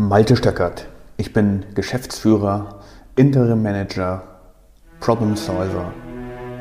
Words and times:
Malte 0.00 0.36
Stöckert. 0.36 0.86
Ich 1.16 1.32
bin 1.32 1.66
Geschäftsführer, 1.74 2.84
Interim 3.16 3.64
Manager, 3.64 4.22
Problem 5.00 5.34
Solver 5.34 5.92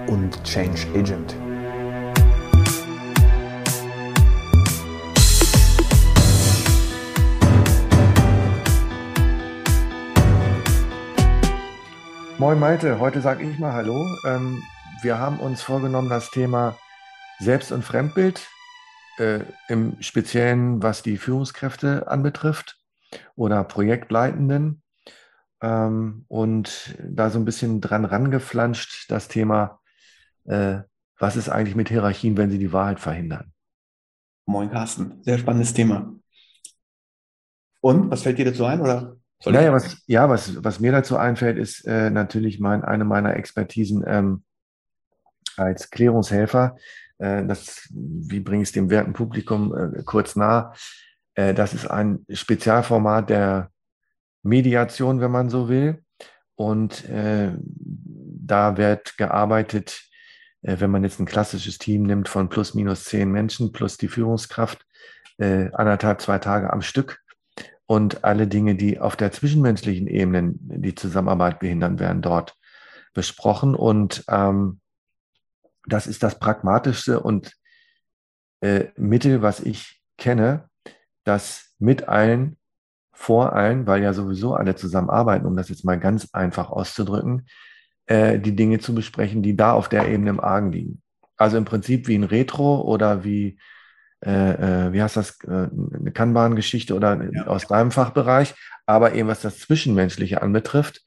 und 0.07 0.43
Change 0.43 0.87
Agent. 0.95 1.35
Moin 12.39 12.59
Malte, 12.59 12.99
heute 12.99 13.21
sage 13.21 13.43
ich 13.43 13.59
mal 13.59 13.73
Hallo. 13.73 14.03
Ähm, 14.25 14.63
wir 15.03 15.19
haben 15.19 15.39
uns 15.39 15.61
vorgenommen, 15.61 16.09
das 16.09 16.31
Thema 16.31 16.75
Selbst- 17.37 17.71
und 17.71 17.83
Fremdbild, 17.83 18.41
äh, 19.19 19.41
im 19.67 19.95
Speziellen 20.01 20.81
was 20.81 21.03
die 21.03 21.17
Führungskräfte 21.17 22.07
anbetrifft 22.07 22.77
oder 23.37 23.63
Projektleitenden. 23.63 24.81
Ähm, 25.61 26.25
und 26.27 26.95
da 27.01 27.29
so 27.29 27.39
ein 27.39 27.45
bisschen 27.45 27.79
dran 27.79 28.03
rangeflanscht, 28.03 29.09
das 29.09 29.27
Thema, 29.27 29.79
äh, 30.45 30.79
was 31.17 31.35
ist 31.35 31.49
eigentlich 31.49 31.75
mit 31.75 31.89
Hierarchien, 31.89 32.37
wenn 32.37 32.51
sie 32.51 32.59
die 32.59 32.73
Wahrheit 32.73 32.99
verhindern? 32.99 33.53
Moin 34.45 34.69
Carsten, 34.69 35.23
sehr 35.23 35.37
spannendes 35.37 35.73
Thema. 35.73 36.13
Und 37.81 38.11
was 38.11 38.23
fällt 38.23 38.37
dir 38.37 38.45
dazu 38.45 38.65
ein? 38.65 38.81
Oder 38.81 39.17
naja, 39.45 39.71
was, 39.71 40.03
ja, 40.07 40.29
was, 40.29 40.63
was 40.63 40.79
mir 40.79 40.91
dazu 40.91 41.15
einfällt, 41.17 41.57
ist 41.57 41.85
äh, 41.85 42.09
natürlich 42.09 42.59
mein, 42.59 42.83
eine 42.83 43.05
meiner 43.05 43.35
Expertisen 43.35 44.03
ähm, 44.07 44.43
als 45.57 45.91
Klärungshelfer. 45.91 46.75
Äh, 47.19 47.45
das, 47.45 47.87
wie 47.91 48.39
bringe 48.39 48.63
ich 48.63 48.69
es 48.69 48.73
dem 48.73 48.89
werten 48.89 49.13
Publikum 49.13 49.75
äh, 49.75 50.03
kurz 50.03 50.35
nah? 50.35 50.73
Äh, 51.37 51.53
das 51.53 51.73
ist 51.73 51.87
ein 51.87 52.25
Spezialformat 52.29 53.29
der 53.29 53.71
Mediation, 54.43 55.21
wenn 55.21 55.31
man 55.31 55.49
so 55.49 55.69
will. 55.69 56.03
Und 56.55 57.07
äh, 57.07 57.53
da 57.59 58.77
wird 58.77 59.17
gearbeitet, 59.17 60.01
äh, 60.63 60.79
wenn 60.79 60.91
man 60.91 61.03
jetzt 61.03 61.19
ein 61.19 61.25
klassisches 61.25 61.77
Team 61.77 62.03
nimmt 62.03 62.27
von 62.27 62.49
plus 62.49 62.73
minus 62.73 63.05
zehn 63.05 63.31
Menschen 63.31 63.71
plus 63.71 63.97
die 63.97 64.09
Führungskraft, 64.09 64.83
anderthalb, 65.39 66.19
zwei 66.19 66.39
Tage 66.39 66.73
am 66.73 66.81
Stück 66.81 67.19
und 67.85 68.23
alle 68.23 68.47
Dinge, 68.47 68.73
die 68.73 68.99
auf 68.99 69.15
der 69.15 69.31
zwischenmenschlichen 69.31 70.07
Ebene 70.07 70.53
die 70.55 70.95
Zusammenarbeit 70.95 71.59
behindern, 71.59 71.99
werden 71.99 72.23
dort 72.23 72.55
besprochen. 73.13 73.75
Und 73.75 74.23
ähm, 74.29 74.79
das 75.85 76.07
ist 76.07 76.23
das 76.23 76.39
pragmatischste 76.39 77.19
und 77.19 77.53
äh, 78.61 78.85
Mittel, 78.95 79.43
was 79.43 79.59
ich 79.59 80.01
kenne, 80.17 80.67
das 81.27 81.73
mit 81.79 82.07
allen, 82.07 82.57
vor 83.11 83.53
allen, 83.53 83.87
weil 83.87 84.03
ja 84.03 84.13
sowieso 84.13 84.53
alle 84.53 84.75
zusammenarbeiten, 84.75 85.45
um 85.45 85.55
das 85.55 85.69
jetzt 85.69 85.85
mal 85.85 85.99
ganz 85.99 86.29
einfach 86.33 86.69
auszudrücken, 86.69 87.47
äh, 88.05 88.39
die 88.39 88.55
Dinge 88.55 88.79
zu 88.79 88.93
besprechen, 88.93 89.41
die 89.41 89.55
da 89.55 89.73
auf 89.73 89.89
der 89.89 90.07
Ebene 90.07 90.29
im 90.29 90.39
Argen 90.39 90.71
liegen. 90.71 91.01
Also 91.35 91.57
im 91.57 91.65
Prinzip 91.65 92.07
wie 92.07 92.15
ein 92.15 92.23
Retro 92.23 92.81
oder 92.81 93.23
wie 93.23 93.57
äh, 94.25 94.87
äh, 94.87 94.93
wie 94.93 95.01
heißt 95.01 95.15
das, 95.15 95.37
äh, 95.43 95.69
eine 95.69 96.11
Kanban-Geschichte 96.11 96.95
oder 96.95 97.29
ja. 97.31 97.45
aus 97.45 97.67
deinem 97.67 97.91
Fachbereich, 97.91 98.55
aber 98.87 99.13
eben 99.13 99.27
was 99.27 99.41
das 99.41 99.59
Zwischenmenschliche 99.59 100.41
anbetrifft. 100.41 101.01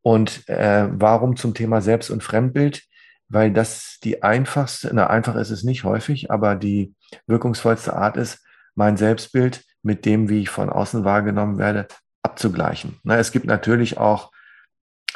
Und 0.00 0.48
äh, 0.48 0.88
warum 0.90 1.36
zum 1.36 1.52
Thema 1.54 1.82
Selbst- 1.82 2.10
und 2.10 2.22
Fremdbild? 2.22 2.82
Weil 3.28 3.52
das 3.52 3.98
die 4.02 4.22
einfachste, 4.22 4.90
na 4.92 5.08
einfach 5.08 5.36
ist 5.36 5.50
es 5.50 5.62
nicht 5.62 5.84
häufig, 5.84 6.30
aber 6.30 6.56
die 6.56 6.94
wirkungsvollste 7.26 7.94
Art 7.94 8.16
ist, 8.16 8.44
mein 8.74 8.96
Selbstbild 8.96 9.64
mit 9.82 10.04
dem, 10.04 10.28
wie 10.28 10.42
ich 10.42 10.50
von 10.50 10.70
außen 10.70 11.04
wahrgenommen 11.04 11.58
werde, 11.58 11.88
abzugleichen. 12.22 12.98
Na, 13.02 13.18
es 13.18 13.32
gibt 13.32 13.46
natürlich 13.46 13.98
auch 13.98 14.32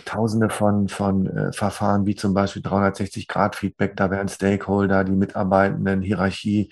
Tausende 0.05 0.51
von, 0.51 0.89
von 0.89 1.27
äh, 1.27 1.53
Verfahren, 1.53 2.05
wie 2.05 2.15
zum 2.15 2.34
Beispiel 2.34 2.61
360-Grad-Feedback, 2.62 3.97
da 3.97 4.11
werden 4.11 4.28
Stakeholder, 4.28 5.05
die 5.05 5.12
Mitarbeitenden, 5.12 6.03
Hierarchie, 6.03 6.71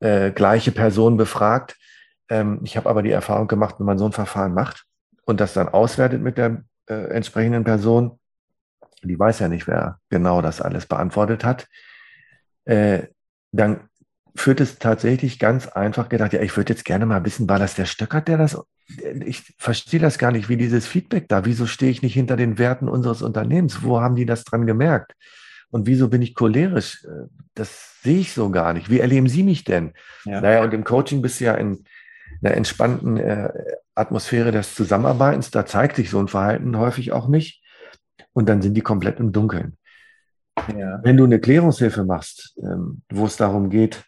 äh, 0.00 0.30
gleiche 0.30 0.70
Person 0.70 1.16
befragt. 1.16 1.76
Ähm, 2.28 2.60
ich 2.62 2.76
habe 2.76 2.90
aber 2.90 3.02
die 3.02 3.12
Erfahrung 3.12 3.48
gemacht, 3.48 3.76
wenn 3.78 3.86
man 3.86 3.98
so 3.98 4.04
ein 4.04 4.12
Verfahren 4.12 4.52
macht 4.52 4.84
und 5.24 5.40
das 5.40 5.54
dann 5.54 5.68
auswertet 5.68 6.20
mit 6.20 6.36
der 6.36 6.62
äh, 6.86 7.06
entsprechenden 7.08 7.64
Person, 7.64 8.18
die 9.02 9.18
weiß 9.18 9.38
ja 9.38 9.48
nicht, 9.48 9.66
wer 9.66 9.98
genau 10.10 10.42
das 10.42 10.60
alles 10.60 10.84
beantwortet 10.84 11.44
hat, 11.44 11.66
äh, 12.66 13.04
dann 13.52 13.88
führt 14.36 14.60
es 14.60 14.78
tatsächlich 14.78 15.38
ganz 15.38 15.68
einfach 15.68 16.08
gedacht, 16.08 16.32
ja, 16.32 16.42
ich 16.42 16.56
würde 16.56 16.72
jetzt 16.72 16.84
gerne 16.84 17.06
mal 17.06 17.24
wissen, 17.24 17.48
war 17.48 17.58
das 17.58 17.74
der 17.74 17.84
Stöckert, 17.84 18.28
der 18.28 18.38
das, 18.38 18.60
ich 19.24 19.54
verstehe 19.58 20.00
das 20.00 20.18
gar 20.18 20.32
nicht, 20.32 20.48
wie 20.48 20.56
dieses 20.56 20.86
Feedback 20.86 21.28
da, 21.28 21.44
wieso 21.44 21.66
stehe 21.66 21.90
ich 21.90 22.02
nicht 22.02 22.14
hinter 22.14 22.36
den 22.36 22.58
Werten 22.58 22.88
unseres 22.88 23.22
Unternehmens, 23.22 23.82
wo 23.82 24.00
haben 24.00 24.16
die 24.16 24.26
das 24.26 24.44
dran 24.44 24.66
gemerkt? 24.66 25.14
Und 25.70 25.86
wieso 25.86 26.08
bin 26.08 26.22
ich 26.22 26.34
cholerisch? 26.34 27.04
Das 27.54 28.00
sehe 28.02 28.20
ich 28.20 28.32
so 28.32 28.50
gar 28.50 28.74
nicht. 28.74 28.90
Wie 28.90 29.00
erleben 29.00 29.28
Sie 29.28 29.42
mich 29.42 29.64
denn? 29.64 29.92
Ja. 30.24 30.40
Naja, 30.40 30.62
und 30.62 30.72
im 30.72 30.84
Coaching 30.84 31.20
bist 31.20 31.40
du 31.40 31.46
ja 31.46 31.54
in 31.54 31.84
einer 32.42 32.54
entspannten 32.54 33.16
äh, 33.16 33.50
Atmosphäre 33.96 34.52
des 34.52 34.74
Zusammenarbeitens. 34.76 35.50
Da 35.50 35.66
zeigt 35.66 35.96
sich 35.96 36.10
so 36.10 36.20
ein 36.20 36.28
Verhalten 36.28 36.78
häufig 36.78 37.10
auch 37.10 37.26
nicht. 37.26 37.60
Und 38.32 38.48
dann 38.48 38.62
sind 38.62 38.74
die 38.74 38.82
komplett 38.82 39.18
im 39.18 39.32
Dunkeln. 39.32 39.76
Ja. 40.76 41.00
Wenn 41.02 41.16
du 41.16 41.24
eine 41.24 41.40
Klärungshilfe 41.40 42.04
machst, 42.04 42.56
ähm, 42.58 43.02
wo 43.10 43.26
es 43.26 43.36
darum 43.36 43.68
geht, 43.68 44.04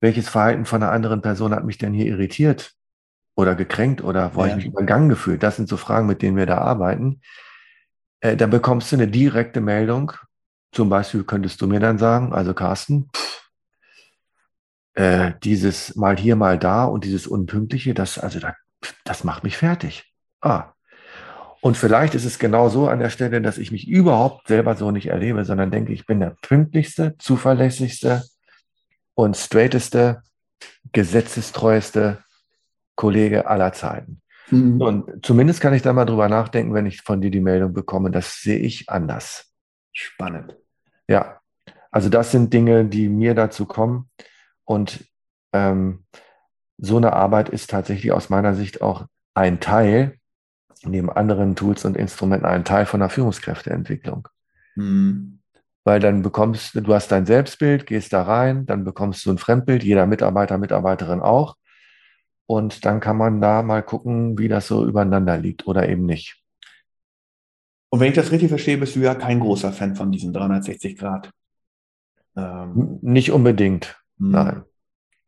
welches 0.00 0.28
Verhalten 0.28 0.64
von 0.64 0.82
einer 0.82 0.92
anderen 0.92 1.22
Person 1.22 1.54
hat 1.54 1.64
mich 1.64 1.78
denn 1.78 1.92
hier 1.92 2.06
irritiert 2.06 2.72
oder 3.36 3.54
gekränkt 3.54 4.02
oder 4.02 4.34
wo 4.34 4.44
ja. 4.44 4.48
ich 4.48 4.56
mich 4.56 4.66
übergangen 4.66 5.08
gefühlt, 5.08 5.42
das 5.42 5.56
sind 5.56 5.68
so 5.68 5.76
Fragen, 5.76 6.06
mit 6.06 6.22
denen 6.22 6.36
wir 6.36 6.46
da 6.46 6.58
arbeiten, 6.58 7.20
äh, 8.20 8.36
dann 8.36 8.50
bekommst 8.50 8.92
du 8.92 8.96
eine 8.96 9.08
direkte 9.08 9.60
Meldung 9.60 10.12
zum 10.72 10.88
Beispiel 10.88 11.24
könntest 11.24 11.60
du 11.60 11.66
mir 11.66 11.80
dann 11.80 11.98
sagen, 11.98 12.32
also 12.32 12.54
Carsten, 12.54 13.10
pff, 13.14 13.50
äh, 14.94 15.32
dieses 15.42 15.96
mal 15.96 16.16
hier, 16.16 16.36
mal 16.36 16.58
da 16.58 16.84
und 16.84 17.04
dieses 17.04 17.26
Unpünktliche, 17.26 17.94
das, 17.94 18.18
also 18.18 18.38
da, 18.38 18.54
das 19.04 19.24
macht 19.24 19.44
mich 19.44 19.56
fertig. 19.56 20.12
Ah. 20.40 20.72
Und 21.60 21.76
vielleicht 21.76 22.14
ist 22.14 22.24
es 22.24 22.38
genau 22.38 22.68
so 22.68 22.88
an 22.88 23.00
der 23.00 23.10
Stelle, 23.10 23.42
dass 23.42 23.58
ich 23.58 23.70
mich 23.70 23.86
überhaupt 23.86 24.48
selber 24.48 24.76
so 24.76 24.90
nicht 24.90 25.08
erlebe, 25.08 25.44
sondern 25.44 25.70
denke, 25.70 25.92
ich 25.92 26.06
bin 26.06 26.20
der 26.20 26.36
pünktlichste, 26.40 27.16
zuverlässigste 27.18 28.24
und 29.14 29.36
straighteste, 29.36 30.22
gesetzestreueste 30.92 32.18
Kollege 32.94 33.46
aller 33.46 33.72
Zeiten. 33.72 34.22
Mhm. 34.50 34.80
Und 34.80 35.26
zumindest 35.26 35.60
kann 35.60 35.74
ich 35.74 35.82
da 35.82 35.92
mal 35.92 36.04
drüber 36.04 36.28
nachdenken, 36.28 36.74
wenn 36.74 36.86
ich 36.86 37.02
von 37.02 37.20
dir 37.20 37.30
die 37.30 37.40
Meldung 37.40 37.72
bekomme, 37.72 38.10
das 38.10 38.40
sehe 38.40 38.58
ich 38.58 38.88
anders. 38.88 39.52
Spannend. 39.92 40.56
Ja, 41.08 41.40
also 41.90 42.08
das 42.08 42.30
sind 42.30 42.52
Dinge, 42.52 42.84
die 42.84 43.08
mir 43.08 43.34
dazu 43.34 43.66
kommen. 43.66 44.10
Und 44.64 45.04
ähm, 45.52 46.04
so 46.78 46.96
eine 46.96 47.12
Arbeit 47.12 47.48
ist 47.48 47.70
tatsächlich 47.70 48.12
aus 48.12 48.30
meiner 48.30 48.54
Sicht 48.54 48.80
auch 48.82 49.06
ein 49.34 49.60
Teil, 49.60 50.18
neben 50.82 51.10
anderen 51.10 51.56
Tools 51.56 51.84
und 51.84 51.96
Instrumenten, 51.96 52.46
ein 52.46 52.64
Teil 52.64 52.86
von 52.86 53.00
der 53.00 53.10
Führungskräfteentwicklung. 53.10 54.28
Mhm. 54.76 55.39
Weil 55.84 56.00
dann 56.00 56.22
bekommst 56.22 56.74
du, 56.74 56.94
hast 56.94 57.10
dein 57.10 57.26
Selbstbild, 57.26 57.86
gehst 57.86 58.12
da 58.12 58.22
rein, 58.22 58.66
dann 58.66 58.84
bekommst 58.84 59.24
du 59.24 59.30
ein 59.30 59.38
Fremdbild, 59.38 59.82
jeder 59.82 60.06
Mitarbeiter, 60.06 60.58
Mitarbeiterin 60.58 61.20
auch. 61.20 61.56
Und 62.46 62.84
dann 62.84 63.00
kann 63.00 63.16
man 63.16 63.40
da 63.40 63.62
mal 63.62 63.82
gucken, 63.82 64.38
wie 64.38 64.48
das 64.48 64.66
so 64.66 64.84
übereinander 64.84 65.38
liegt 65.38 65.66
oder 65.66 65.88
eben 65.88 66.04
nicht. 66.04 66.42
Und 67.90 68.00
wenn 68.00 68.08
ich 68.08 68.14
das 68.14 68.30
richtig 68.30 68.48
verstehe, 68.48 68.78
bist 68.78 68.96
du 68.96 69.00
ja 69.00 69.14
kein 69.14 69.40
großer 69.40 69.72
Fan 69.72 69.96
von 69.96 70.12
diesen 70.12 70.32
360 70.32 70.96
Grad. 70.96 71.30
Ähm, 72.36 72.98
Nicht 73.02 73.32
unbedingt, 73.32 74.00
hm. 74.18 74.30
nein. 74.30 74.62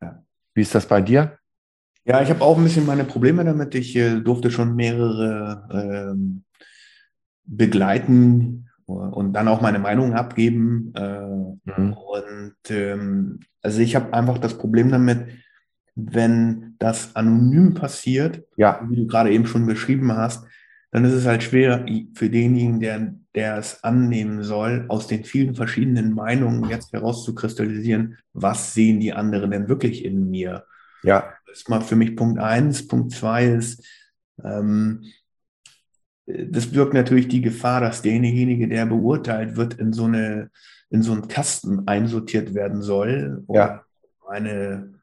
Ja. 0.01 0.23
Wie 0.53 0.61
ist 0.61 0.75
das 0.75 0.85
bei 0.87 1.01
dir? 1.01 1.37
Ja, 2.05 2.21
ich 2.21 2.29
habe 2.29 2.41
auch 2.41 2.57
ein 2.57 2.63
bisschen 2.63 2.85
meine 2.85 3.05
Probleme 3.05 3.43
damit. 3.45 3.75
Ich 3.75 3.95
äh, 3.95 4.19
durfte 4.19 4.51
schon 4.51 4.75
mehrere 4.75 6.11
ähm, 6.11 6.43
begleiten 7.45 8.69
und 8.85 9.33
dann 9.33 9.47
auch 9.47 9.61
meine 9.61 9.79
Meinung 9.79 10.13
abgeben. 10.13 10.93
Äh, 10.95 11.19
mhm. 11.19 11.93
Und 11.93 12.55
ähm, 12.69 13.39
also 13.61 13.79
ich 13.79 13.95
habe 13.95 14.13
einfach 14.13 14.37
das 14.37 14.57
Problem 14.57 14.91
damit, 14.91 15.27
wenn 15.95 16.75
das 16.79 17.15
anonym 17.15 17.73
passiert, 17.73 18.43
ja. 18.57 18.81
wie 18.89 18.95
du 18.95 19.07
gerade 19.07 19.31
eben 19.31 19.45
schon 19.45 19.65
beschrieben 19.65 20.11
hast, 20.13 20.45
dann 20.91 21.05
ist 21.05 21.13
es 21.13 21.25
halt 21.25 21.43
schwer 21.43 21.85
für 22.13 22.29
denjenigen, 22.29 22.79
der, 22.79 23.15
der 23.33 23.57
es 23.57 23.83
annehmen 23.83 24.43
soll, 24.43 24.85
aus 24.89 25.07
den 25.07 25.23
vielen 25.23 25.55
verschiedenen 25.55 26.13
Meinungen 26.13 26.69
jetzt 26.69 26.93
herauszukristallisieren, 26.93 28.17
was 28.33 28.73
sehen 28.73 28.99
die 28.99 29.13
anderen 29.13 29.51
denn 29.51 29.67
wirklich 29.67 30.05
in 30.05 30.29
mir. 30.29 30.65
Ja. 31.03 31.33
Das 31.47 31.59
ist 31.59 31.69
mal 31.69 31.81
für 31.81 31.95
mich 31.95 32.15
Punkt 32.15 32.39
eins. 32.39 32.87
Punkt 32.87 33.11
zwei 33.11 33.45
ist, 33.45 33.85
ähm, 34.43 35.03
das 36.25 36.67
birgt 36.67 36.93
natürlich 36.93 37.27
die 37.27 37.41
Gefahr, 37.41 37.81
dass 37.81 38.01
derjenige, 38.01 38.67
der 38.67 38.85
beurteilt 38.85 39.57
wird, 39.57 39.75
in 39.75 39.93
so 39.93 40.05
eine, 40.05 40.49
in 40.89 41.01
so 41.01 41.11
einen 41.11 41.27
Kasten 41.27 41.87
einsortiert 41.87 42.53
werden 42.53 42.81
soll. 42.81 43.43
Ja. 43.49 43.83
Eine 44.27 44.93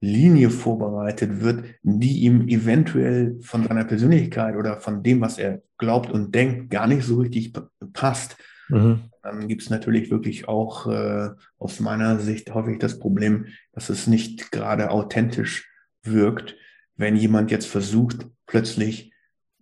Linie 0.00 0.50
vorbereitet 0.50 1.40
wird, 1.40 1.64
die 1.82 2.20
ihm 2.20 2.46
eventuell 2.48 3.38
von 3.40 3.66
seiner 3.66 3.84
Persönlichkeit 3.84 4.54
oder 4.54 4.80
von 4.80 5.02
dem, 5.02 5.20
was 5.20 5.38
er 5.38 5.62
glaubt 5.76 6.10
und 6.10 6.34
denkt, 6.34 6.70
gar 6.70 6.86
nicht 6.86 7.04
so 7.04 7.16
richtig 7.16 7.52
passt. 7.92 8.36
Mhm. 8.68 9.00
Dann 9.22 9.48
gibt 9.48 9.62
es 9.62 9.70
natürlich 9.70 10.10
wirklich 10.10 10.46
auch 10.46 10.86
äh, 10.86 11.30
aus 11.58 11.80
meiner 11.80 12.20
Sicht 12.20 12.54
häufig 12.54 12.78
das 12.78 12.98
Problem, 13.00 13.46
dass 13.72 13.88
es 13.88 14.06
nicht 14.06 14.52
gerade 14.52 14.90
authentisch 14.90 15.68
wirkt, 16.02 16.54
wenn 16.96 17.16
jemand 17.16 17.50
jetzt 17.50 17.66
versucht, 17.66 18.26
plötzlich, 18.46 19.12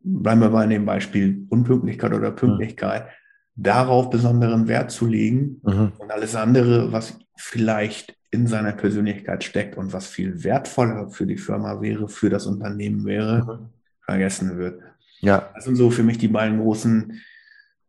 bleiben 0.07 0.41
wir 0.41 0.51
bei 0.51 0.67
dem 0.67 0.87
Beispiel 0.87 1.47
Unpünktlichkeit 1.49 2.13
oder 2.13 2.31
Pünktlichkeit, 2.31 3.09
darauf 3.57 4.11
besonderen 4.11 4.69
Wert 4.69 4.91
zu 4.91 5.07
legen 5.07 5.61
mhm. 5.65 5.93
und 5.99 6.11
alles 6.11 6.37
andere, 6.37 6.93
was 6.93 7.19
vielleicht 7.37 8.17
in 8.31 8.47
seiner 8.47 8.73
Persönlichkeit 8.73 9.45
steckt 9.45 9.77
und 9.77 9.93
was 9.93 10.07
viel 10.07 10.45
wertvoller 10.45 11.09
für 11.09 11.27
die 11.27 11.39
Firma 11.39 11.81
wäre, 11.81 12.09
für 12.09 12.31
das 12.31 12.47
Unternehmen 12.47 13.05
wäre, 13.05 13.45
mhm. 13.45 13.69
vergessen 14.01 14.59
wird. 14.59 14.81
Ja. 15.21 15.51
Das 15.55 15.65
sind 15.65 15.77
so 15.77 15.91
für 15.91 16.03
mich 16.03 16.19
die 16.19 16.29
beiden 16.29 16.61
großen 16.61 17.21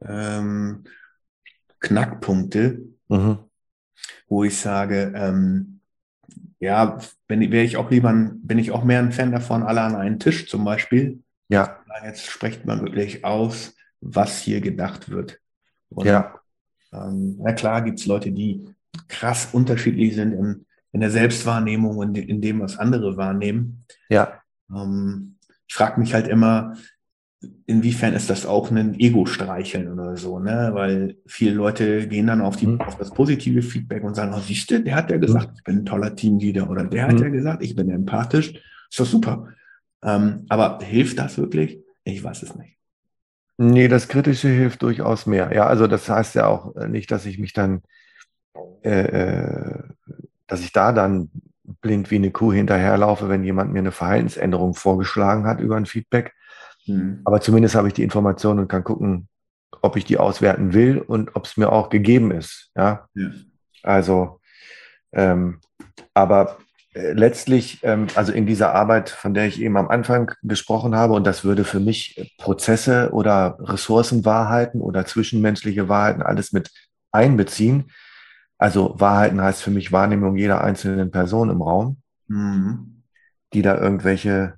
ähm, 0.02 0.84
Knackpunkte, 1.80 2.82
mhm. 3.10 3.40
wo 4.28 4.44
ich 4.44 4.58
sage, 4.58 5.14
ähm, 5.16 5.82
ja, 6.60 6.98
wenn 7.28 7.52
wäre 7.52 7.66
ich 7.66 7.78
auch 7.78 7.92
lieber, 7.92 8.12
bin 8.14 8.58
ich 8.58 8.72
auch 8.72 8.84
mehr 8.84 9.00
ein 9.00 9.12
Fan 9.12 9.32
davon, 9.32 9.64
alle 9.64 9.82
an 9.82 9.96
einen 9.96 10.20
Tisch 10.20 10.50
zum 10.50 10.66
Beispiel. 10.66 11.22
Ja. 11.50 11.80
Jetzt 12.04 12.26
spricht 12.26 12.66
man 12.66 12.82
wirklich 12.82 13.26
aus, 13.26 13.76
was 14.02 14.40
hier 14.42 14.62
gedacht 14.62 15.10
wird. 15.10 15.40
Und, 15.90 16.06
ja. 16.06 16.40
Ähm, 16.94 17.38
na 17.40 17.54
klar 17.54 17.82
gibt 17.82 18.00
es 18.00 18.06
Leute, 18.06 18.32
die 18.32 18.66
krass 19.08 19.50
unterschiedlich 19.52 20.16
sind 20.16 20.34
in, 20.34 20.66
in 20.92 21.02
der 21.02 21.12
Selbstwahrnehmung 21.12 21.98
und 21.98 22.18
in, 22.18 22.42
dem, 22.42 22.62
was 22.62 22.78
andere 22.78 23.18
wahrnehmen. 23.18 23.86
Ja. 24.10 24.42
Ähm, 24.74 25.38
ich 25.68 25.76
frage 25.76 26.00
mich 26.00 26.14
halt 26.14 26.28
immer, 26.28 26.76
inwiefern 27.66 28.14
ist 28.14 28.30
das 28.30 28.46
auch 28.46 28.72
ein 28.72 29.00
Ego-Streicheln 29.00 29.92
oder 29.92 30.18
so, 30.18 30.40
ne? 30.40 30.72
Weil 30.74 31.18
viele 31.28 31.54
Leute 31.54 32.08
gehen 32.08 32.28
dann 32.28 32.42
auf, 32.42 32.56
die, 32.56 32.68
mhm. 32.68 32.82
auf 32.82 32.98
das 32.98 33.12
positive 33.12 33.62
Feedback 33.62 34.04
und 34.04 34.16
sagen, 34.16 34.34
oh, 34.36 34.40
siehst 34.40 34.72
du, 34.72 34.82
der 34.82 34.96
hat 34.96 35.12
ja 35.12 35.18
gesagt, 35.18 35.52
ich 35.56 35.64
bin 35.64 35.80
ein 35.80 35.86
toller 35.86 36.16
Teamleader 36.16 36.70
oder 36.70 36.86
der 36.86 37.06
mhm. 37.06 37.12
hat 37.12 37.20
ja 37.20 37.30
gesagt, 37.30 37.64
ich 37.64 37.76
bin 37.76 37.90
empathisch. 37.90 38.54
Ist 38.90 39.00
doch 39.00 39.06
super. 39.06 39.50
Ähm, 40.04 40.46
aber 40.50 40.80
hilft 40.82 41.20
das 41.20 41.38
wirklich? 41.38 41.84
Ich 42.12 42.24
weiß 42.24 42.44
es 42.44 42.56
nicht. 42.56 42.78
Nee, 43.58 43.88
das 43.88 44.08
Kritische 44.08 44.50
hilft 44.50 44.84
durchaus 44.84 45.26
mehr. 45.26 45.52
Ja, 45.54 45.66
also 45.66 45.88
das 45.88 46.08
heißt 46.08 46.36
ja 46.36 46.46
auch 46.48 46.76
nicht, 46.76 47.12
dass 47.12 47.26
ich 47.26 47.40
mich 47.40 47.54
dann 47.54 47.82
äh, 48.84 49.02
äh, 49.02 49.84
dass 50.48 50.62
ich 50.62 50.72
da 50.72 50.94
dann 50.94 51.30
blind 51.82 52.10
wie 52.10 52.16
eine 52.16 52.32
Kuh 52.32 52.54
hinterherlaufe, 52.54 53.28
wenn 53.28 53.44
jemand 53.44 53.74
mir 53.74 53.80
eine 53.80 53.92
Verhaltensänderung 53.92 54.74
vorgeschlagen 54.74 55.46
hat 55.46 55.60
über 55.60 55.76
ein 55.76 55.86
Feedback. 55.86 56.34
Mhm. 56.86 57.22
Aber 57.26 57.42
zumindest 57.42 57.76
habe 57.76 57.90
ich 57.90 57.94
die 57.94 58.04
Information 58.04 58.60
und 58.60 58.70
kann 58.70 58.86
gucken, 58.86 59.28
ob 59.82 59.98
ich 59.98 60.06
die 60.06 60.18
auswerten 60.18 60.74
will 60.74 61.00
und 61.00 61.36
ob 61.36 61.46
es 61.46 61.58
mir 61.58 61.72
auch 61.72 61.90
gegeben 61.90 62.32
ist. 62.32 62.72
Ja. 62.76 63.10
ja. 63.14 63.30
Also, 63.84 64.40
ähm, 65.12 65.60
aber 66.14 66.58
äh, 66.60 66.67
letztlich, 67.14 67.80
ähm, 67.84 68.08
also 68.16 68.32
in 68.32 68.46
dieser 68.46 68.74
Arbeit, 68.74 69.10
von 69.10 69.34
der 69.34 69.48
ich 69.48 69.62
eben 69.62 69.78
am 69.78 69.90
Anfang 69.90 70.32
gesprochen 70.44 70.96
habe, 70.96 71.14
und 71.14 71.26
das 71.26 71.44
würde 71.44 71.64
für 71.64 71.80
mich 71.80 72.36
Prozesse 72.38 73.10
oder 73.12 73.58
Ressourcenwahrheiten 73.60 74.82
oder 74.82 75.06
zwischenmenschliche 75.06 75.90
Wahrheiten 75.90 76.22
alles 76.22 76.52
mit 76.52 76.72
einbeziehen, 77.12 77.92
also 78.58 78.96
Wahrheiten 79.00 79.42
heißt 79.42 79.62
für 79.62 79.72
mich 79.72 79.92
Wahrnehmung 79.92 80.36
jeder 80.36 80.64
einzelnen 80.64 81.12
Person 81.12 81.50
im 81.50 81.62
Raum, 81.62 81.98
mhm. 82.28 83.04
die 83.54 83.62
da 83.62 83.78
irgendwelche 83.78 84.56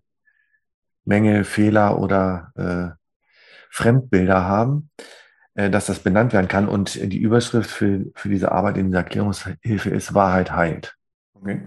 Mängel, 1.04 1.44
Fehler 1.44 2.00
oder 2.00 2.52
äh, 2.56 2.96
Fremdbilder 3.70 4.46
haben, 4.46 4.90
äh, 5.56 5.70
dass 5.70 5.88
das 5.88 6.00
benannt 6.00 6.34
werden 6.34 6.48
kann. 6.48 6.70
Und 6.70 6.96
die 6.96 7.20
Überschrift 7.20 7.70
für, 7.70 8.06
für 8.16 8.30
diese 8.30 8.52
Arbeit 8.52 8.78
in 8.78 8.86
dieser 8.88 9.00
Erklärungshilfe 9.00 9.90
ist 9.90 10.14
Wahrheit 10.14 10.52
heilt. 10.52 10.96
Okay. 11.34 11.62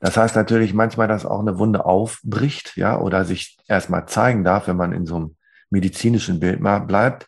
Das 0.00 0.16
heißt 0.16 0.36
natürlich 0.36 0.74
manchmal, 0.74 1.08
dass 1.08 1.26
auch 1.26 1.40
eine 1.40 1.58
Wunde 1.58 1.84
aufbricht, 1.84 2.76
ja, 2.76 2.98
oder 2.98 3.24
sich 3.24 3.58
erstmal 3.66 4.06
zeigen 4.06 4.44
darf, 4.44 4.68
wenn 4.68 4.76
man 4.76 4.92
in 4.92 5.06
so 5.06 5.16
einem 5.16 5.36
medizinischen 5.70 6.40
Bild 6.40 6.60
mal 6.60 6.80
bleibt. 6.80 7.26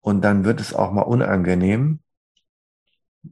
Und 0.00 0.22
dann 0.22 0.44
wird 0.44 0.60
es 0.60 0.74
auch 0.74 0.92
mal 0.92 1.02
unangenehm, 1.02 2.00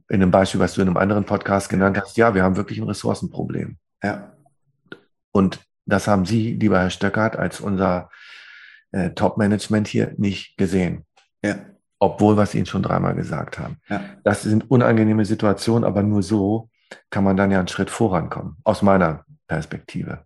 in 0.09 0.21
einem 0.21 0.31
Beispiel, 0.31 0.59
was 0.59 0.73
du 0.73 0.81
in 0.81 0.87
einem 0.87 0.97
anderen 0.97 1.25
Podcast 1.25 1.69
genannt 1.69 1.99
hast, 2.01 2.17
ja, 2.17 2.33
wir 2.33 2.43
haben 2.43 2.55
wirklich 2.55 2.79
ein 2.79 2.87
Ressourcenproblem. 2.87 3.77
Ja. 4.01 4.33
Und 5.31 5.59
das 5.85 6.07
haben 6.07 6.25
Sie, 6.25 6.53
lieber 6.53 6.79
Herr 6.79 6.89
Stöckert, 6.89 7.35
als 7.35 7.59
unser 7.59 8.09
äh, 8.91 9.11
Top-Management 9.11 9.87
hier 9.87 10.13
nicht 10.17 10.57
gesehen. 10.57 11.05
Ja. 11.43 11.55
Obwohl 11.99 12.37
wir 12.37 12.43
es 12.43 12.55
Ihnen 12.55 12.65
schon 12.65 12.83
dreimal 12.83 13.15
gesagt 13.15 13.59
haben. 13.59 13.77
Ja. 13.89 14.01
Das 14.23 14.43
sind 14.43 14.69
unangenehme 14.71 15.25
Situationen, 15.25 15.83
aber 15.83 16.03
nur 16.03 16.23
so 16.23 16.69
kann 17.09 17.23
man 17.23 17.37
dann 17.37 17.51
ja 17.51 17.59
einen 17.59 17.67
Schritt 17.67 17.89
vorankommen, 17.89 18.57
aus 18.63 18.81
meiner 18.81 19.25
Perspektive. 19.47 20.25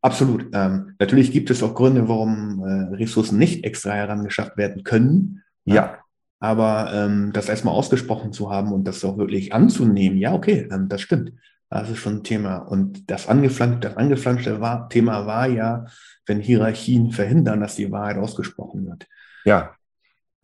Absolut. 0.00 0.46
Ähm, 0.52 0.94
natürlich 0.98 1.32
gibt 1.32 1.50
es 1.50 1.62
auch 1.62 1.74
Gründe, 1.74 2.08
warum 2.08 2.62
äh, 2.64 2.94
Ressourcen 2.94 3.38
nicht 3.38 3.64
extra 3.64 3.92
herangeschafft 3.92 4.56
werden 4.56 4.84
können. 4.84 5.42
Ja. 5.64 5.98
Aber 6.38 6.92
ähm, 6.92 7.32
das 7.32 7.48
erstmal 7.48 7.74
ausgesprochen 7.74 8.32
zu 8.32 8.50
haben 8.50 8.72
und 8.72 8.84
das 8.84 9.04
auch 9.04 9.18
wirklich 9.18 9.52
anzunehmen, 9.52 10.18
ja, 10.18 10.32
okay, 10.32 10.68
ähm, 10.70 10.88
das 10.88 11.00
stimmt. 11.00 11.32
Das 11.70 11.90
ist 11.90 11.98
schon 11.98 12.18
ein 12.18 12.24
Thema. 12.24 12.58
Und 12.58 13.10
das 13.10 13.26
angeflanschte, 13.26 13.88
das 13.88 13.96
angeflanschte 13.96 14.60
war, 14.60 14.88
Thema 14.88 15.26
war 15.26 15.48
ja, 15.48 15.86
wenn 16.26 16.40
Hierarchien 16.40 17.10
verhindern, 17.10 17.60
dass 17.60 17.74
die 17.74 17.90
Wahrheit 17.90 18.18
ausgesprochen 18.18 18.86
wird. 18.86 19.06
Ja. 19.44 19.74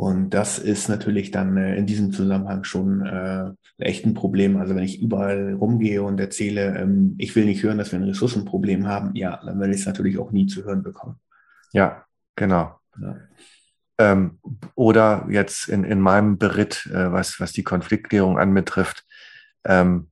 Und 0.02 0.30
das 0.30 0.58
ist 0.58 0.88
natürlich 0.88 1.30
dann 1.30 1.56
äh, 1.56 1.76
in 1.76 1.86
diesem 1.86 2.10
Zusammenhang 2.10 2.64
schon 2.64 3.06
äh, 3.06 3.52
echt 3.78 4.04
ein 4.04 4.14
Problem. 4.14 4.56
Also 4.56 4.74
wenn 4.74 4.82
ich 4.82 5.00
überall 5.00 5.54
rumgehe 5.54 6.02
und 6.02 6.18
erzähle, 6.18 6.76
ähm, 6.76 7.14
ich 7.18 7.36
will 7.36 7.44
nicht 7.44 7.62
hören, 7.62 7.78
dass 7.78 7.92
wir 7.92 8.00
ein 8.00 8.08
Ressourcenproblem 8.08 8.88
haben, 8.88 9.14
ja, 9.14 9.40
dann 9.44 9.60
werde 9.60 9.72
ich 9.72 9.82
es 9.82 9.86
natürlich 9.86 10.18
auch 10.18 10.32
nie 10.32 10.48
zu 10.48 10.64
hören 10.64 10.82
bekommen. 10.82 11.20
Ja, 11.72 12.04
genau. 12.34 12.80
Ja. 13.00 13.16
Ähm, 13.98 14.40
oder 14.74 15.28
jetzt 15.30 15.68
in, 15.68 15.84
in 15.84 16.00
meinem 16.00 16.36
Beritt, 16.36 16.84
äh, 16.92 17.12
was, 17.12 17.38
was 17.38 17.52
die 17.52 17.62
Konfliktklärung 17.62 18.40
anbetrifft, 18.40 19.04
ähm, 19.64 20.08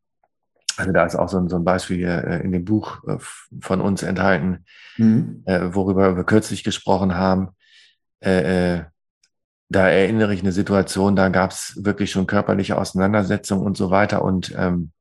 also 0.77 0.93
da 0.93 1.05
ist 1.05 1.17
auch 1.17 1.29
so 1.29 1.39
ein, 1.39 1.49
so 1.49 1.57
ein 1.57 1.65
Beispiel 1.65 1.97
hier 1.97 2.23
äh, 2.23 2.45
in 2.45 2.53
dem 2.53 2.65
Buch 2.65 3.03
äh, 3.09 3.19
von 3.61 3.81
uns 3.81 4.05
enthalten, 4.05 4.65
mhm. 4.99 5.43
worüber 5.47 6.17
wir 6.17 6.23
kürzlich 6.23 6.63
gesprochen 6.63 7.17
haben. 7.17 7.49
Äh, 9.73 9.79
äh, 9.79 9.83
da 9.83 9.89
erinnere 9.89 10.35
ich 10.35 10.41
eine 10.41 10.53
Situation, 10.53 11.17
da 11.17 11.29
gab 11.29 11.53
es 11.53 11.79
wirklich 11.85 12.11
schon 12.11 12.27
körperliche 12.27 12.77
Auseinandersetzungen 12.77 13.65
und 13.65 13.77
so 13.77 13.91
weiter. 13.91 14.23
Und 14.23 14.55
ähm, 14.57 14.93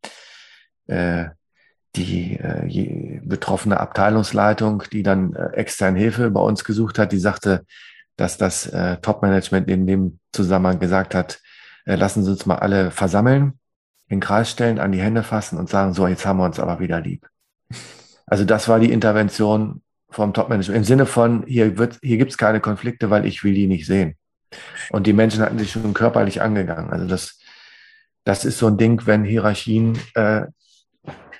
die 1.95 3.19
betroffene 3.23 3.79
Abteilungsleitung, 3.79 4.83
die 4.91 5.03
dann 5.03 5.35
extern 5.35 5.95
Hilfe 5.95 6.31
bei 6.31 6.41
uns 6.41 6.63
gesucht 6.63 6.97
hat, 6.97 7.11
die 7.11 7.19
sagte, 7.19 7.63
dass 8.19 8.37
das 8.37 8.67
äh, 8.67 8.97
Top-Management 8.97 9.69
in 9.69 9.87
dem 9.87 10.19
Zusammenhang 10.33 10.79
gesagt 10.79 11.15
hat, 11.15 11.39
äh, 11.85 11.95
lassen 11.95 12.23
Sie 12.23 12.31
uns 12.31 12.45
mal 12.45 12.57
alle 12.57 12.91
versammeln, 12.91 13.59
in 14.07 14.19
Kreis 14.19 14.51
stellen, 14.51 14.79
an 14.79 14.91
die 14.91 15.01
Hände 15.01 15.23
fassen 15.23 15.57
und 15.57 15.69
sagen, 15.69 15.93
so, 15.93 16.05
jetzt 16.07 16.25
haben 16.25 16.37
wir 16.37 16.45
uns 16.45 16.59
aber 16.59 16.79
wieder 16.79 16.99
lieb. 16.99 17.27
Also 18.25 18.43
das 18.43 18.67
war 18.67 18.79
die 18.79 18.91
Intervention 18.91 19.81
vom 20.09 20.33
Top-Management 20.33 20.77
im 20.77 20.83
Sinne 20.83 21.05
von, 21.05 21.45
hier, 21.47 21.77
wird, 21.77 21.99
hier 22.01 22.17
gibt 22.17 22.31
es 22.31 22.37
keine 22.37 22.59
Konflikte, 22.59 23.09
weil 23.09 23.25
ich 23.25 23.43
will 23.43 23.53
die 23.53 23.67
nicht 23.67 23.85
sehen. 23.85 24.15
Und 24.89 25.07
die 25.07 25.13
Menschen 25.13 25.41
hatten 25.41 25.59
sich 25.59 25.71
schon 25.71 25.93
körperlich 25.93 26.41
angegangen. 26.41 26.89
Also 26.91 27.05
das, 27.05 27.39
das 28.23 28.45
ist 28.45 28.57
so 28.57 28.67
ein 28.67 28.77
Ding, 28.77 29.05
wenn 29.05 29.23
Hierarchien 29.23 29.99
äh, 30.15 30.47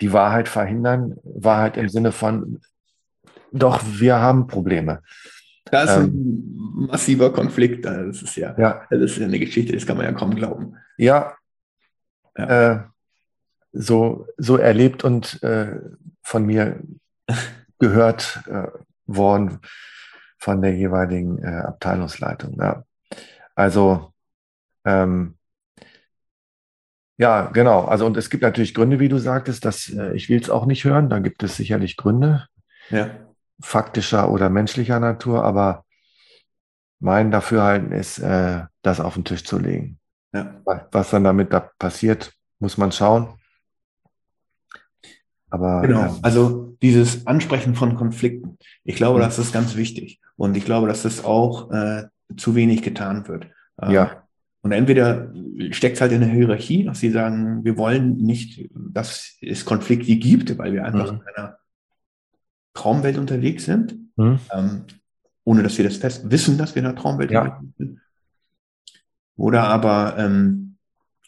die 0.02 0.14
Wahrheit 0.14 0.48
verhindern. 0.48 1.16
Wahrheit 1.24 1.78
im 1.78 1.90
Sinne 1.90 2.12
von, 2.12 2.62
doch, 3.52 3.82
wir 3.86 4.20
haben 4.20 4.48
Probleme. 4.48 5.02
Das 5.72 5.92
ist 5.92 5.98
ähm, 5.98 6.06
ein 6.06 6.88
massiver 6.88 7.32
Konflikt. 7.34 7.86
Das 7.86 8.22
ist 8.22 8.36
ja, 8.36 8.56
ja, 8.58 8.86
das 8.90 9.12
ist 9.12 9.18
ja 9.18 9.26
eine 9.26 9.40
Geschichte, 9.40 9.74
das 9.74 9.86
kann 9.86 9.98
man 9.98 10.06
ja 10.06 10.14
kaum 10.14 10.36
glauben. 10.36 10.76
Ja. 10.98 11.36
ja. 12.38 12.72
Äh, 12.72 12.84
so, 13.72 14.26
so 14.38 14.58
erlebt 14.58 15.04
und 15.04 15.42
äh, 15.44 15.76
von 16.24 16.46
mir 16.46 16.82
gehört 17.80 18.42
äh, 18.48 18.68
worden 19.06 19.60
von 20.38 20.62
der 20.62 20.76
jeweiligen 20.76 21.44
äh, 21.44 21.48
Abteilungsleitung. 21.48 22.58
Ja. 22.60 22.84
Also, 23.60 24.14
ähm, 24.86 25.36
ja, 27.18 27.48
genau. 27.48 27.86
Also, 27.86 28.06
und 28.06 28.16
es 28.16 28.30
gibt 28.30 28.44
natürlich 28.44 28.74
Gründe, 28.74 29.00
wie 29.00 29.10
du 29.10 29.18
sagtest, 29.18 29.66
dass 29.66 29.90
äh, 29.90 30.14
ich 30.16 30.30
will 30.30 30.42
es 30.42 30.50
auch 30.50 30.66
nicht 30.66 30.86
hören. 30.86 31.10
Da 31.10 31.20
gibt 31.20 31.44
es 31.44 31.58
sicherlich 31.58 31.98
Gründe. 31.98 32.48
Ja 32.90 33.10
faktischer 33.60 34.32
oder 34.32 34.50
menschlicher 34.50 35.00
Natur, 35.00 35.44
aber 35.44 35.86
mein 37.00 37.32
Dafürhalten 37.32 37.92
ist, 37.92 38.20
äh, 38.20 38.64
das 38.82 39.00
auf 39.00 39.14
den 39.14 39.26
Tisch 39.26 39.44
zu 39.44 39.58
legen. 39.58 40.00
Ja. 40.34 40.62
Was 40.92 41.10
dann 41.10 41.24
damit 41.24 41.54
da 41.54 41.72
passiert, 41.80 42.34
muss 42.60 42.78
man 42.78 42.92
schauen. 42.92 43.30
Aber, 45.50 45.82
genau, 45.82 46.02
ja. 46.02 46.18
also 46.22 46.78
dieses 46.82 47.26
Ansprechen 47.26 47.74
von 47.74 47.96
Konflikten. 47.96 48.58
Ich 48.84 48.96
glaube, 48.96 49.20
mhm. 49.20 49.24
das 49.24 49.40
ist 49.40 49.52
ganz 49.52 49.76
wichtig. 49.76 50.20
Und 50.36 50.56
ich 50.56 50.66
glaube, 50.66 50.88
dass 50.88 51.04
das 51.04 51.24
auch 51.24 51.72
äh, 51.72 52.04
zu 52.38 52.56
wenig 52.56 52.82
getan 52.82 53.28
wird. 53.28 53.48
Ähm, 53.82 53.92
ja. 53.92 54.24
Und 54.62 54.72
entweder 54.74 55.34
steckt 55.72 55.96
es 55.96 56.02
halt 56.02 56.12
in 56.12 56.20
der 56.20 56.30
Hierarchie, 56.30 56.84
dass 56.84 57.00
sie 57.00 57.12
sagen, 57.12 57.64
wir 57.64 57.78
wollen 57.78 58.18
nicht, 58.18 58.70
dass 58.74 59.38
es 59.42 59.64
Konflikte 59.64 60.16
gibt, 60.18 60.58
weil 60.58 60.74
wir 60.74 60.86
einfach 60.86 61.14
mhm. 61.14 61.22
in 61.22 61.36
einer 61.36 61.58
Traumwelt 62.74 63.18
unterwegs 63.18 63.66
sind, 63.66 63.96
mhm. 64.18 64.40
ähm, 64.52 64.84
ohne 65.46 65.64
dass 65.64 65.78
wir 65.78 65.86
das 65.86 65.98
fest 65.98 66.30
wissen, 66.30 66.58
dass 66.58 66.76
wir 66.76 66.82
in 66.82 66.88
einer 66.88 66.98
Traumwelt 66.98 67.32
ja. 67.32 67.44
unterwegs 67.44 67.78
sind. 67.78 68.02
Oder 69.38 69.64
aber 69.64 70.16
ähm, 70.18 70.76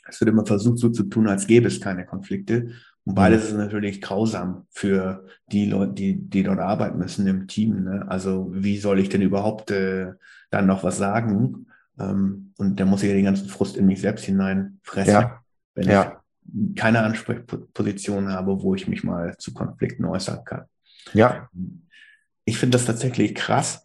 es 0.08 0.20
wird 0.20 0.30
immer 0.30 0.46
versucht, 0.46 0.80
so 0.80 0.90
zu 0.90 1.04
tun, 1.04 1.30
als 1.30 1.48
gäbe 1.48 1.68
es 1.68 1.80
keine 1.80 2.06
Konflikte. 2.06 2.72
Und 3.06 3.16
beides 3.16 3.46
ist 3.46 3.56
natürlich 3.56 4.02
grausam 4.02 4.68
für 4.70 5.26
die 5.52 5.66
Leute, 5.66 5.94
die, 5.94 6.18
die 6.18 6.44
dort 6.44 6.60
arbeiten 6.60 7.00
müssen 7.00 7.26
im 7.26 7.48
Team. 7.48 7.84
Ne? 7.84 8.06
Also 8.08 8.50
wie 8.54 8.78
soll 8.78 9.00
ich 9.00 9.10
denn 9.10 9.22
überhaupt 9.22 9.72
äh, 9.72 10.14
dann 10.52 10.68
noch 10.68 10.84
was 10.84 10.98
sagen? 10.98 11.66
Ähm, 12.00 12.54
und 12.58 12.80
da 12.80 12.86
muss 12.86 13.02
ich 13.02 13.10
ja 13.10 13.16
den 13.16 13.26
ganzen 13.26 13.50
Frust 13.50 13.76
in 13.76 13.88
mich 13.88 14.02
selbst 14.02 14.26
hineinfressen, 14.26 15.14
ja. 15.14 15.44
wenn 15.74 15.90
ja. 15.90 16.22
ich 16.54 16.76
keine 16.76 17.02
Ansprechposition 17.02 18.30
habe, 18.30 18.62
wo 18.62 18.76
ich 18.76 18.88
mich 18.88 19.04
mal 19.04 19.36
zu 19.38 19.54
Konflikten 19.54 20.06
äußern 20.06 20.44
kann. 20.46 20.66
Ja. 21.14 21.50
Ich 22.46 22.58
finde 22.58 22.78
das 22.78 22.86
tatsächlich 22.86 23.34
krass, 23.34 23.84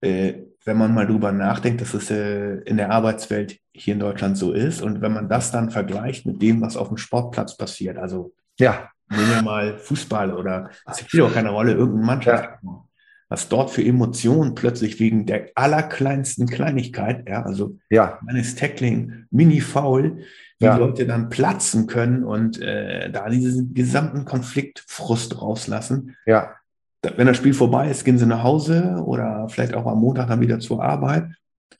äh, 0.00 0.34
wenn 0.64 0.78
man 0.78 0.94
mal 0.94 1.06
drüber 1.06 1.32
nachdenkt, 1.32 1.80
dass 1.80 1.94
es 1.94 2.10
äh, 2.10 2.54
in 2.64 2.76
der 2.76 2.90
Arbeitswelt 2.90 3.58
hier 3.72 3.94
in 3.94 4.00
Deutschland 4.00 4.36
so 4.36 4.52
ist 4.52 4.82
und 4.82 5.00
wenn 5.00 5.12
man 5.12 5.28
das 5.28 5.50
dann 5.50 5.70
vergleicht 5.70 6.26
mit 6.26 6.40
dem, 6.40 6.60
was 6.60 6.76
auf 6.76 6.88
dem 6.88 6.96
Sportplatz 6.96 7.56
passiert, 7.56 7.98
also 7.98 8.32
ja. 8.58 8.90
nehmen 9.10 9.30
wir 9.30 9.42
mal 9.42 9.78
Fußball 9.78 10.32
oder 10.32 10.70
es 10.86 11.00
spielt 11.00 11.24
auch 11.24 11.34
keine 11.34 11.50
Rolle, 11.50 11.72
irgendein 11.72 12.06
Mannschaft. 12.06 12.44
Ja. 12.62 12.84
Was 13.28 13.48
dort 13.48 13.70
für 13.70 13.82
Emotionen 13.82 14.54
plötzlich 14.54 15.00
wegen 15.00 15.24
der 15.24 15.48
allerkleinsten 15.54 16.46
Kleinigkeit, 16.46 17.26
ja, 17.26 17.42
also 17.42 17.78
ja. 17.88 18.18
meines 18.20 18.56
Tackling, 18.56 19.24
Mini-Foul, 19.30 20.18
wie 20.58 20.64
ja. 20.66 20.76
Leute 20.76 21.06
dann 21.06 21.30
platzen 21.30 21.86
können 21.86 22.24
und 22.24 22.60
äh, 22.60 23.10
da 23.10 23.30
diesen 23.30 23.72
gesamten 23.72 24.26
Konfliktfrust 24.26 25.40
rauslassen. 25.40 26.14
Ja 26.26 26.56
wenn 27.02 27.26
das 27.26 27.36
Spiel 27.36 27.54
vorbei 27.54 27.90
ist, 27.90 28.04
gehen 28.04 28.18
sie 28.18 28.26
nach 28.26 28.42
Hause 28.42 29.02
oder 29.04 29.48
vielleicht 29.48 29.74
auch 29.74 29.86
am 29.86 30.00
Montag 30.00 30.28
dann 30.28 30.40
wieder 30.40 30.60
zur 30.60 30.82
Arbeit 30.82 31.26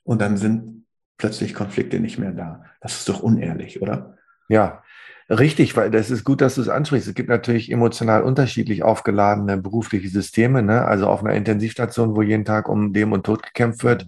und 0.02 0.20
dann 0.20 0.36
sind 0.36 0.84
plötzlich 1.16 1.54
Konflikte 1.54 2.00
nicht 2.00 2.18
mehr 2.18 2.32
da. 2.32 2.64
Das 2.80 2.98
ist 2.98 3.08
doch 3.08 3.20
unehrlich, 3.20 3.80
oder? 3.80 4.16
Ja, 4.48 4.82
richtig, 5.30 5.76
weil 5.76 5.90
das 5.90 6.10
ist 6.10 6.24
gut, 6.24 6.40
dass 6.40 6.56
du 6.56 6.60
es 6.60 6.68
ansprichst. 6.68 7.06
Es 7.06 7.14
gibt 7.14 7.28
natürlich 7.28 7.70
emotional 7.70 8.22
unterschiedlich 8.24 8.82
aufgeladene 8.82 9.58
berufliche 9.58 10.08
Systeme. 10.08 10.62
Ne? 10.62 10.84
Also 10.84 11.06
auf 11.06 11.24
einer 11.24 11.34
Intensivstation, 11.34 12.16
wo 12.16 12.22
jeden 12.22 12.44
Tag 12.44 12.68
um 12.68 12.92
Leben 12.92 13.12
und 13.12 13.24
Tod 13.24 13.44
gekämpft 13.44 13.84
wird, 13.84 14.06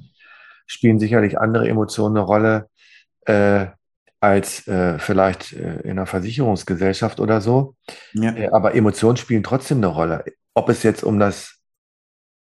spielen 0.66 0.98
sicherlich 0.98 1.38
andere 1.38 1.68
Emotionen 1.68 2.16
eine 2.16 2.26
Rolle 2.26 2.68
äh, 3.26 3.66
als 4.18 4.66
äh, 4.66 4.98
vielleicht 4.98 5.52
äh, 5.52 5.82
in 5.82 5.92
einer 5.92 6.06
Versicherungsgesellschaft 6.06 7.20
oder 7.20 7.40
so. 7.40 7.76
Ja. 8.14 8.34
Äh, 8.34 8.48
aber 8.48 8.74
Emotionen 8.74 9.16
spielen 9.16 9.44
trotzdem 9.44 9.78
eine 9.78 9.86
Rolle 9.86 10.24
ob 10.54 10.68
es 10.68 10.82
jetzt 10.82 11.02
um 11.04 11.18
das 11.18 11.54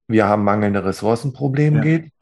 wir 0.09 0.27
haben 0.27 0.43
mangelnde 0.43 0.85
Ressourcenproblem 0.85 1.77
ja. 1.77 1.81
geht 1.83 2.13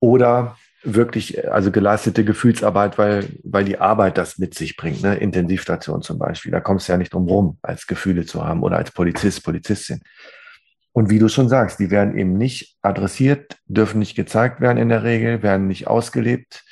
oder 0.00 0.56
wirklich, 0.82 1.50
also 1.50 1.70
geleistete 1.70 2.24
Gefühlsarbeit, 2.24 2.98
weil, 2.98 3.28
weil 3.42 3.64
die 3.64 3.78
Arbeit 3.78 4.18
das 4.18 4.38
mit 4.38 4.54
sich 4.54 4.76
bringt, 4.76 5.02
ne? 5.02 5.14
Intensivstation 5.14 6.02
zum 6.02 6.18
Beispiel. 6.18 6.52
Da 6.52 6.60
kommst 6.60 6.88
du 6.88 6.92
ja 6.92 6.98
nicht 6.98 7.14
drum 7.14 7.26
rum, 7.26 7.58
als 7.62 7.86
Gefühle 7.86 8.26
zu 8.26 8.44
haben 8.44 8.62
oder 8.62 8.76
als 8.76 8.90
Polizist, 8.90 9.44
Polizistin. 9.44 10.00
Und 10.92 11.10
wie 11.10 11.18
du 11.18 11.28
schon 11.28 11.48
sagst, 11.48 11.80
die 11.80 11.90
werden 11.90 12.18
eben 12.18 12.36
nicht 12.36 12.76
adressiert, 12.82 13.56
dürfen 13.66 13.98
nicht 13.98 14.14
gezeigt 14.14 14.60
werden 14.60 14.78
in 14.78 14.90
der 14.90 15.04
Regel, 15.04 15.42
werden 15.42 15.66
nicht 15.68 15.86
ausgelebt 15.86 16.64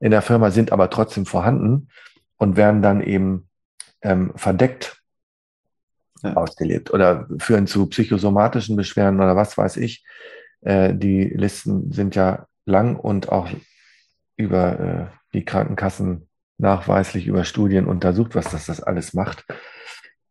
in 0.00 0.10
der 0.10 0.22
Firma, 0.22 0.50
sind 0.50 0.72
aber 0.72 0.88
trotzdem 0.88 1.26
vorhanden 1.26 1.88
und 2.36 2.56
werden 2.56 2.80
dann 2.80 3.02
eben 3.02 3.48
ähm, 4.00 4.32
verdeckt 4.36 4.99
ja. 6.22 6.34
ausgelebt 6.34 6.92
oder 6.92 7.28
führen 7.38 7.66
zu 7.66 7.86
psychosomatischen 7.86 8.76
Beschwerden 8.76 9.20
oder 9.20 9.36
was 9.36 9.56
weiß 9.56 9.76
ich. 9.78 10.04
Äh, 10.60 10.94
die 10.94 11.24
Listen 11.24 11.92
sind 11.92 12.14
ja 12.14 12.46
lang 12.64 12.96
und 12.96 13.30
auch 13.30 13.48
über 14.36 14.80
äh, 14.80 15.06
die 15.32 15.44
Krankenkassen 15.44 16.28
nachweislich 16.58 17.26
über 17.26 17.44
Studien 17.44 17.86
untersucht, 17.86 18.34
was 18.34 18.50
das, 18.50 18.66
das 18.66 18.82
alles 18.82 19.14
macht. 19.14 19.44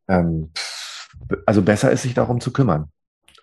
Ähm, 0.08 0.52
also 1.46 1.62
besser 1.62 1.92
ist 1.92 2.04
sich 2.04 2.14
darum 2.14 2.40
zu 2.40 2.54
kümmern, 2.54 2.92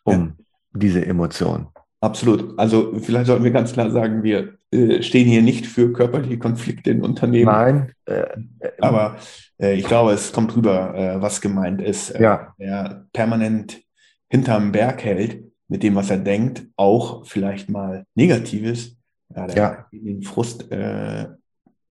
um 0.04 0.34
ja. 0.38 0.44
diese 0.72 1.04
Emotionen. 1.04 1.68
Absolut. 2.00 2.58
Also 2.58 2.92
vielleicht 2.98 3.26
sollten 3.26 3.44
wir 3.44 3.50
ganz 3.50 3.72
klar 3.72 3.90
sagen, 3.90 4.22
wir 4.22 4.58
äh, 4.70 5.02
stehen 5.02 5.26
hier 5.26 5.42
nicht 5.42 5.66
für 5.66 5.92
körperliche 5.92 6.38
Konflikte 6.38 6.90
in 6.90 7.02
Unternehmen. 7.02 7.46
Nein. 7.46 7.92
Äh, 8.04 8.20
äh, 8.60 8.72
aber 8.80 9.16
äh, 9.60 9.74
ich 9.74 9.86
glaube, 9.86 10.12
es 10.12 10.32
kommt 10.32 10.54
rüber, 10.56 10.94
äh, 10.94 11.22
was 11.22 11.40
gemeint 11.40 11.80
ist. 11.80 12.10
Äh, 12.10 12.22
ja. 12.22 12.54
Der 12.58 13.06
permanent 13.12 13.80
hinterm 14.28 14.72
Berg 14.72 15.04
hält 15.04 15.44
mit 15.68 15.82
dem, 15.82 15.94
was 15.94 16.10
er 16.10 16.18
denkt, 16.18 16.66
auch 16.76 17.26
vielleicht 17.26 17.68
mal 17.68 18.04
Negatives, 18.14 18.96
ja, 19.34 19.46
der 19.46 19.56
ja. 19.56 19.86
den 19.90 20.22
Frust 20.22 20.68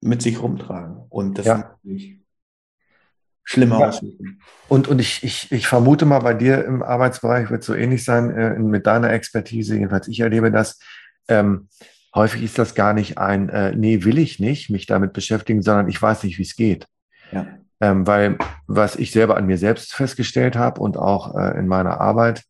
mit 0.01 0.21
sich 0.21 0.41
rumtragen. 0.41 0.97
Und 1.09 1.37
das 1.39 1.45
ja. 1.45 1.55
ist 1.55 1.65
natürlich 1.83 2.22
schlimmer 3.43 3.79
ja. 3.79 3.87
auswirken. 3.89 4.39
Und, 4.67 4.87
und 4.87 4.99
ich, 4.99 5.23
ich, 5.23 5.51
ich 5.51 5.67
vermute 5.67 6.05
mal, 6.05 6.19
bei 6.19 6.33
dir 6.33 6.65
im 6.65 6.81
Arbeitsbereich 6.81 7.49
wird 7.49 7.61
es 7.61 7.67
so 7.67 7.73
ähnlich 7.73 8.03
sein, 8.03 8.31
äh, 8.31 8.57
mit 8.57 8.87
deiner 8.87 9.11
Expertise, 9.11 9.75
jedenfalls 9.75 10.07
ich 10.07 10.19
erlebe 10.19 10.51
das. 10.51 10.79
Ähm, 11.27 11.67
häufig 12.15 12.43
ist 12.43 12.57
das 12.57 12.75
gar 12.75 12.93
nicht 12.93 13.17
ein, 13.17 13.49
äh, 13.49 13.75
nee, 13.75 14.03
will 14.03 14.17
ich 14.17 14.39
nicht 14.39 14.69
mich 14.69 14.85
damit 14.85 15.13
beschäftigen, 15.13 15.61
sondern 15.61 15.89
ich 15.89 16.01
weiß 16.01 16.23
nicht, 16.23 16.37
wie 16.37 16.43
es 16.43 16.55
geht. 16.55 16.87
Ja. 17.31 17.47
Ähm, 17.81 18.07
weil 18.07 18.37
was 18.67 18.95
ich 18.95 19.11
selber 19.11 19.35
an 19.35 19.45
mir 19.45 19.57
selbst 19.57 19.93
festgestellt 19.93 20.55
habe 20.55 20.79
und 20.79 20.97
auch 20.97 21.35
äh, 21.35 21.57
in 21.59 21.67
meiner 21.67 21.99
Arbeit, 21.99 22.43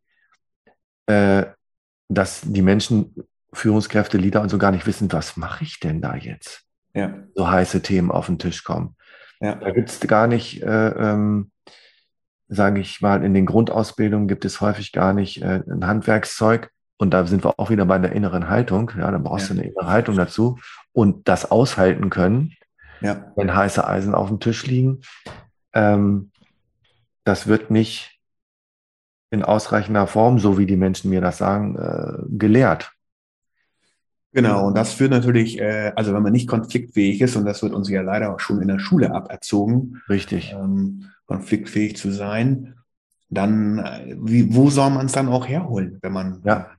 äh, 1.08 1.46
dass 2.10 2.42
die 2.44 2.62
Menschen, 2.62 3.16
Führungskräfte, 3.52 4.18
Leader 4.18 4.42
und 4.42 4.50
so 4.50 4.58
gar 4.58 4.72
nicht 4.72 4.88
wissen, 4.88 5.12
was 5.12 5.38
mache 5.38 5.64
ich 5.64 5.80
denn 5.80 6.02
da 6.02 6.16
jetzt? 6.16 6.64
Ja. 6.94 7.14
So 7.36 7.50
heiße 7.50 7.82
Themen 7.82 8.12
auf 8.12 8.28
den 8.28 8.40
Tisch 8.40 8.64
kommen. 8.64 8.96
Ja. 9.44 9.56
Da 9.56 9.72
gibt 9.72 9.90
es 9.90 10.00
gar 10.00 10.28
nicht, 10.28 10.64
äh, 10.64 10.88
ähm, 10.90 11.52
sage 12.48 12.80
ich 12.80 13.02
mal, 13.02 13.26
in 13.26 13.34
den 13.34 13.46
Grundausbildungen 13.46 14.30
gibt 14.30 14.46
es 14.46 14.62
häufig 14.62 14.94
gar 14.94 15.12
nicht 15.14 15.42
äh, 15.42 15.62
ein 15.70 15.86
Handwerkszeug. 15.86 16.72
Und 16.98 17.12
da 17.12 17.26
sind 17.26 17.44
wir 17.44 17.60
auch 17.60 17.70
wieder 17.70 17.86
bei 17.86 18.00
der 18.00 18.14
inneren 18.14 18.48
Haltung. 18.48 18.92
Ja, 18.98 19.12
dann 19.12 19.24
brauchst 19.24 19.50
ja. 19.50 19.56
du 19.56 19.60
eine 19.60 19.70
innere 19.70 19.88
Haltung 19.88 20.16
dazu 20.16 20.60
und 20.94 21.28
das 21.28 21.52
aushalten 21.52 22.10
können, 22.10 22.54
ja. 23.02 23.34
wenn 23.36 23.54
heiße 23.54 23.86
Eisen 23.86 24.16
auf 24.16 24.30
dem 24.30 24.40
Tisch 24.40 24.66
liegen. 24.66 25.02
Ähm, 25.74 26.32
das 27.26 27.46
wird 27.48 27.70
nicht 27.70 28.22
in 29.30 29.44
ausreichender 29.44 30.08
Form, 30.08 30.40
so 30.40 30.58
wie 30.58 30.66
die 30.66 30.78
Menschen 30.78 31.10
mir 31.10 31.20
das 31.20 31.40
sagen, 31.40 31.76
äh, 31.76 32.38
gelehrt. 32.38 32.94
Genau, 34.34 34.68
und 34.68 34.76
das 34.76 34.94
führt 34.94 35.12
natürlich, 35.12 35.60
äh, 35.60 35.94
also 35.96 36.14
wenn 36.14 36.24
man 36.24 36.32
nicht 36.32 36.48
konfliktfähig 36.48 37.22
ist, 37.22 37.36
und 37.36 37.46
das 37.46 37.62
wird 37.62 37.74
uns 37.74 37.88
ja 37.90 38.02
leider 38.02 38.34
auch 38.34 38.40
schon 38.40 38.62
in 38.62 38.68
der 38.68 38.80
Schule 38.80 39.14
aberzogen, 39.14 40.02
richtig, 40.10 40.54
ähm, 40.54 41.06
konfliktfähig 41.28 41.96
zu 41.96 42.12
sein, 42.12 42.76
dann, 43.30 43.78
äh, 43.78 44.16
wie, 44.20 44.56
wo 44.56 44.72
soll 44.72 44.90
man 44.90 45.06
es 45.06 45.12
dann 45.12 45.28
auch 45.28 45.48
herholen, 45.48 46.00
wenn 46.02 46.12
man. 46.12 46.42
Ja. 46.44 46.72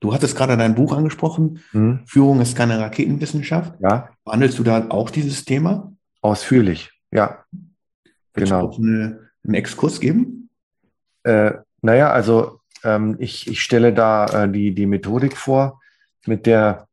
Du 0.00 0.14
hattest 0.14 0.36
gerade 0.36 0.56
dein 0.56 0.76
Buch 0.76 0.96
angesprochen, 0.96 1.58
mhm. 1.72 2.00
Führung 2.06 2.40
ist 2.40 2.56
keine 2.56 2.78
Raketenwissenschaft. 2.78 3.74
Ja. 3.80 4.10
Behandelst 4.24 4.60
du 4.60 4.62
da 4.62 4.86
auch 4.90 5.10
dieses 5.10 5.44
Thema? 5.44 5.92
Ausführlich, 6.20 6.92
ja. 7.10 7.44
Willst 8.34 8.52
genau. 8.52 8.60
du 8.60 8.68
auch 8.68 8.78
eine, 8.78 9.30
einen 9.44 9.54
Exkurs 9.54 9.98
geben? 9.98 10.50
Äh, 11.24 11.52
naja, 11.82 12.12
also 12.12 12.60
ähm, 12.84 13.16
ich, 13.18 13.48
ich 13.48 13.60
stelle 13.60 13.92
da 13.92 14.44
äh, 14.44 14.48
die, 14.48 14.72
die 14.72 14.86
Methodik 14.86 15.36
vor, 15.36 15.80
mit 16.28 16.46
der 16.46 16.86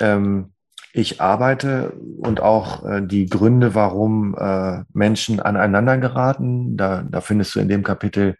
ähm, 0.00 0.52
ich 0.92 1.20
arbeite 1.20 1.92
und 2.18 2.40
auch 2.40 2.84
äh, 2.84 3.02
die 3.02 3.26
Gründe, 3.26 3.74
warum 3.74 4.34
äh, 4.36 4.82
Menschen 4.92 5.38
aneinander 5.38 5.98
geraten. 5.98 6.76
Da, 6.76 7.02
da 7.02 7.20
findest 7.20 7.54
du 7.54 7.60
in 7.60 7.68
dem 7.68 7.82
Kapitel 7.82 8.36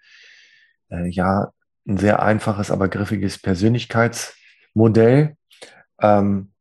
äh, 0.91 1.09
ja 1.09 1.53
ein 1.87 1.99
sehr 1.99 2.23
einfaches, 2.23 2.71
aber 2.71 2.89
griffiges 2.89 3.39
Persönlichkeitsmodell, 3.39 5.37
ähm, 6.01 6.53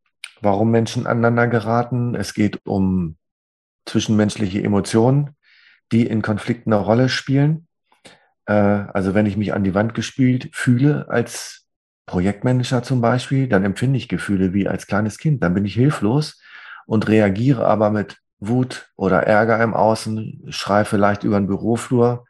warum 0.42 0.72
Menschen 0.72 1.08
aneinander 1.08 1.48
geraten. 1.48 2.16
Es 2.16 2.34
geht 2.34 2.66
um 2.66 3.18
zwischenmenschliche 3.86 4.62
Emotionen, 4.64 5.32
die 5.92 6.06
in 6.06 6.22
Konflikten 6.22 6.74
eine 6.74 6.84
Rolle 6.84 7.10
spielen. 7.10 7.68
Äh, 8.46 8.54
also 8.54 9.14
wenn 9.14 9.26
ich 9.26 9.38
mich 9.38 9.54
an 9.54 9.64
die 9.64 9.74
Wand 9.74 9.94
gespielt 9.94 10.50
fühle 10.52 11.10
als 11.10 11.67
Projektmanager 12.08 12.82
zum 12.82 13.02
Beispiel, 13.02 13.48
dann 13.48 13.64
empfinde 13.64 13.98
ich 13.98 14.08
Gefühle 14.08 14.54
wie 14.54 14.68
als 14.68 14.88
kleines 14.88 15.20
Kind. 15.20 15.44
Dann 15.44 15.54
bin 15.54 15.66
ich 15.66 15.76
hilflos 15.76 16.42
und 16.88 17.08
reagiere 17.08 17.68
aber 17.68 17.92
mit 17.92 18.18
Wut 18.40 18.90
oder 18.96 19.24
Ärger 19.24 19.62
im 19.62 19.74
Außen, 19.74 20.46
schrei 20.50 20.86
vielleicht 20.86 21.24
über 21.24 21.40
den 21.40 21.48
Büroflur. 21.48 22.26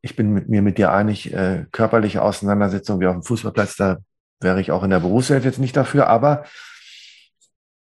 Ich 0.00 0.16
bin 0.16 0.32
mit 0.32 0.48
mir 0.48 0.62
mit 0.62 0.78
dir 0.78 0.92
einig, 0.92 1.32
äh, 1.32 1.66
körperliche 1.72 2.22
Auseinandersetzung 2.22 3.00
wie 3.00 3.06
auf 3.06 3.14
dem 3.14 3.22
Fußballplatz, 3.22 3.76
da 3.76 3.98
wäre 4.40 4.60
ich 4.60 4.72
auch 4.72 4.82
in 4.82 4.90
der 4.90 5.00
Berufswelt 5.00 5.44
jetzt 5.44 5.58
nicht 5.58 5.76
dafür, 5.76 6.06
aber 6.06 6.44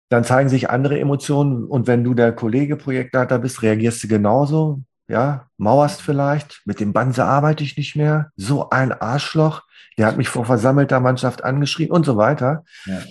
dann 0.09 0.23
zeigen 0.23 0.49
sich 0.49 0.69
andere 0.69 0.99
Emotionen 0.99 1.63
und 1.63 1.87
wenn 1.87 2.03
du 2.03 2.13
der 2.13 2.33
Kollege 2.33 2.75
Projektleiter 2.75 3.39
bist, 3.39 3.63
reagierst 3.63 4.03
du 4.03 4.07
genauso, 4.07 4.83
ja, 5.07 5.47
mauerst 5.57 6.01
vielleicht, 6.01 6.61
mit 6.65 6.79
dem 6.79 6.93
Banse 6.93 7.25
arbeite 7.25 7.63
ich 7.63 7.77
nicht 7.77 7.95
mehr, 7.95 8.31
so 8.35 8.69
ein 8.69 8.91
Arschloch, 8.91 9.63
der 9.97 10.07
hat 10.07 10.17
mich 10.17 10.29
vor 10.29 10.45
versammelter 10.45 10.99
Mannschaft 10.99 11.43
angeschrien 11.43 11.91
und 11.91 12.05
so 12.05 12.17
weiter. 12.17 12.63
Ja. 12.85 13.01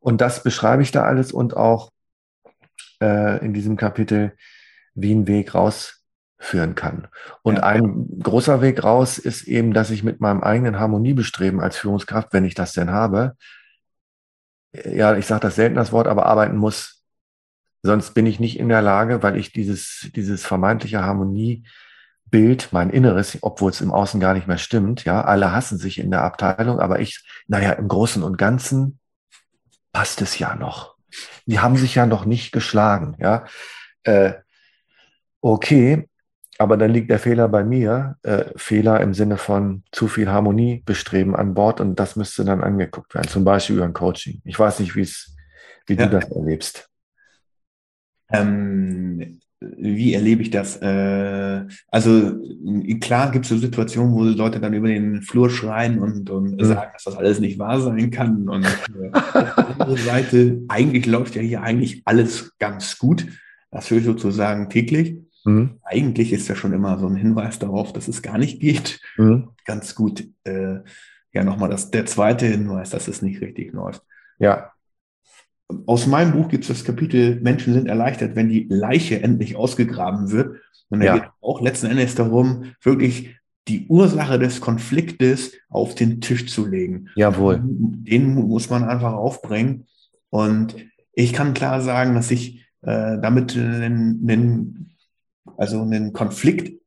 Und 0.00 0.20
das 0.20 0.42
beschreibe 0.42 0.82
ich 0.82 0.92
da 0.92 1.04
alles 1.04 1.32
und 1.32 1.56
auch 1.56 1.90
äh, 3.00 3.44
in 3.44 3.54
diesem 3.54 3.76
Kapitel, 3.76 4.32
wie 4.94 5.14
ein 5.14 5.26
Weg 5.26 5.54
rausführen 5.54 6.74
kann. 6.74 7.08
Und 7.42 7.56
ja. 7.56 7.62
ein 7.62 8.20
großer 8.22 8.60
Weg 8.60 8.82
raus 8.82 9.18
ist 9.18 9.44
eben, 9.44 9.72
dass 9.72 9.90
ich 9.90 10.02
mit 10.02 10.20
meinem 10.20 10.42
eigenen 10.42 10.78
Harmoniebestreben 10.78 11.60
als 11.60 11.76
Führungskraft, 11.76 12.32
wenn 12.32 12.44
ich 12.44 12.54
das 12.54 12.72
denn 12.72 12.90
habe, 12.90 13.36
ja, 14.72 15.16
ich 15.16 15.26
sage 15.26 15.40
das 15.40 15.56
selten 15.56 15.76
das 15.76 15.92
Wort, 15.92 16.06
aber 16.06 16.26
arbeiten 16.26 16.56
muss. 16.56 16.99
Sonst 17.82 18.12
bin 18.14 18.26
ich 18.26 18.40
nicht 18.40 18.58
in 18.58 18.68
der 18.68 18.82
Lage, 18.82 19.22
weil 19.22 19.36
ich 19.36 19.52
dieses, 19.52 20.10
dieses 20.14 20.44
vermeintliche 20.44 21.02
Harmoniebild, 21.02 22.68
mein 22.72 22.90
Inneres, 22.90 23.38
obwohl 23.40 23.70
es 23.70 23.80
im 23.80 23.92
Außen 23.92 24.20
gar 24.20 24.34
nicht 24.34 24.46
mehr 24.46 24.58
stimmt, 24.58 25.04
ja, 25.04 25.22
alle 25.22 25.52
hassen 25.52 25.78
sich 25.78 25.98
in 25.98 26.10
der 26.10 26.22
Abteilung, 26.22 26.78
aber 26.78 27.00
ich, 27.00 27.24
naja, 27.48 27.72
im 27.72 27.88
Großen 27.88 28.22
und 28.22 28.38
Ganzen 28.38 28.98
passt 29.92 30.20
es 30.22 30.38
ja 30.38 30.54
noch 30.54 31.00
die 31.46 31.60
haben 31.60 31.76
sich 31.76 31.94
ja 31.94 32.06
noch 32.06 32.24
nicht 32.24 32.52
geschlagen, 32.52 33.16
ja. 33.18 33.44
Äh, 34.04 34.34
okay, 35.40 36.08
aber 36.58 36.76
dann 36.76 36.90
liegt 36.90 37.10
der 37.10 37.18
Fehler 37.18 37.48
bei 37.48 37.64
mir. 37.64 38.16
Äh, 38.22 38.44
Fehler 38.56 39.00
im 39.00 39.14
Sinne 39.14 39.36
von 39.36 39.82
zu 39.92 40.08
viel 40.08 40.30
Harmonie 40.30 40.82
bestreben 40.84 41.34
an 41.34 41.54
Bord 41.54 41.80
und 41.80 41.96
das 41.96 42.16
müsste 42.16 42.44
dann 42.44 42.62
angeguckt 42.62 43.14
werden, 43.14 43.28
zum 43.28 43.44
Beispiel 43.44 43.76
über 43.76 43.84
ein 43.84 43.92
Coaching. 43.92 44.40
Ich 44.44 44.58
weiß 44.58 44.80
nicht, 44.80 44.94
wie 44.96 45.08
wie 45.86 45.94
ja. 45.94 46.06
du 46.06 46.10
das 46.10 46.30
erlebst. 46.30 46.89
Ähm, 48.32 49.40
wie 49.60 50.14
erlebe 50.14 50.42
ich 50.42 50.50
das? 50.50 50.76
Äh, 50.76 51.66
also 51.88 52.32
klar 53.00 53.30
gibt 53.30 53.44
es 53.44 53.50
so 53.50 53.58
Situationen, 53.58 54.14
wo 54.14 54.24
Leute 54.24 54.58
dann 54.58 54.72
über 54.72 54.88
den 54.88 55.20
Flur 55.22 55.50
schreien 55.50 55.98
und, 55.98 56.30
und 56.30 56.56
mhm. 56.56 56.64
sagen, 56.64 56.90
dass 56.94 57.04
das 57.04 57.16
alles 57.16 57.40
nicht 57.40 57.58
wahr 57.58 57.80
sein 57.80 58.10
kann. 58.10 58.48
Und 58.48 58.64
äh, 58.64 59.10
auf 59.12 59.32
der 59.32 59.58
anderen 59.58 59.96
Seite, 59.96 60.62
eigentlich 60.68 61.06
läuft 61.06 61.34
ja 61.36 61.42
hier 61.42 61.62
eigentlich 61.62 62.02
alles 62.06 62.56
ganz 62.58 62.98
gut. 62.98 63.26
Das 63.70 63.90
höre 63.90 63.98
ich 63.98 64.04
sozusagen 64.04 64.70
täglich. 64.70 65.18
Mhm. 65.44 65.78
Eigentlich 65.82 66.32
ist 66.32 66.48
ja 66.48 66.56
schon 66.56 66.72
immer 66.72 66.98
so 66.98 67.06
ein 67.06 67.16
Hinweis 67.16 67.58
darauf, 67.58 67.92
dass 67.92 68.08
es 68.08 68.22
gar 68.22 68.38
nicht 68.38 68.60
geht. 68.60 69.00
Mhm. 69.18 69.48
Ganz 69.66 69.94
gut. 69.94 70.26
Äh, 70.44 70.78
ja, 71.32 71.44
nochmal 71.44 71.68
das, 71.68 71.90
der 71.90 72.06
zweite 72.06 72.46
Hinweis, 72.46 72.90
dass 72.90 73.08
es 73.08 73.20
nicht 73.20 73.42
richtig 73.42 73.72
läuft. 73.72 74.02
Ja, 74.38 74.72
aus 75.86 76.06
meinem 76.06 76.32
Buch 76.32 76.48
gibt 76.48 76.64
es 76.64 76.68
das 76.68 76.84
Kapitel 76.84 77.40
Menschen 77.40 77.74
sind 77.74 77.86
erleichtert, 77.86 78.36
wenn 78.36 78.48
die 78.48 78.66
Leiche 78.68 79.22
endlich 79.22 79.56
ausgegraben 79.56 80.30
wird. 80.30 80.56
Und 80.88 81.00
da 81.00 81.06
ja. 81.06 81.14
geht 81.14 81.30
auch 81.40 81.60
letzten 81.60 81.86
Endes 81.86 82.14
darum, 82.14 82.72
wirklich 82.82 83.36
die 83.68 83.86
Ursache 83.88 84.38
des 84.38 84.60
Konfliktes 84.60 85.52
auf 85.68 85.94
den 85.94 86.20
Tisch 86.20 86.48
zu 86.48 86.66
legen. 86.66 87.08
Jawohl. 87.14 87.60
Den 87.62 88.34
muss 88.34 88.70
man 88.70 88.84
einfach 88.84 89.12
aufbringen. 89.12 89.86
Und 90.30 90.76
ich 91.12 91.32
kann 91.32 91.54
klar 91.54 91.80
sagen, 91.80 92.14
dass 92.14 92.30
ich 92.30 92.64
äh, 92.82 93.18
damit 93.20 93.56
einen, 93.56 94.28
einen, 94.28 94.90
also 95.56 95.82
einen 95.82 96.12
Konflikt 96.12 96.80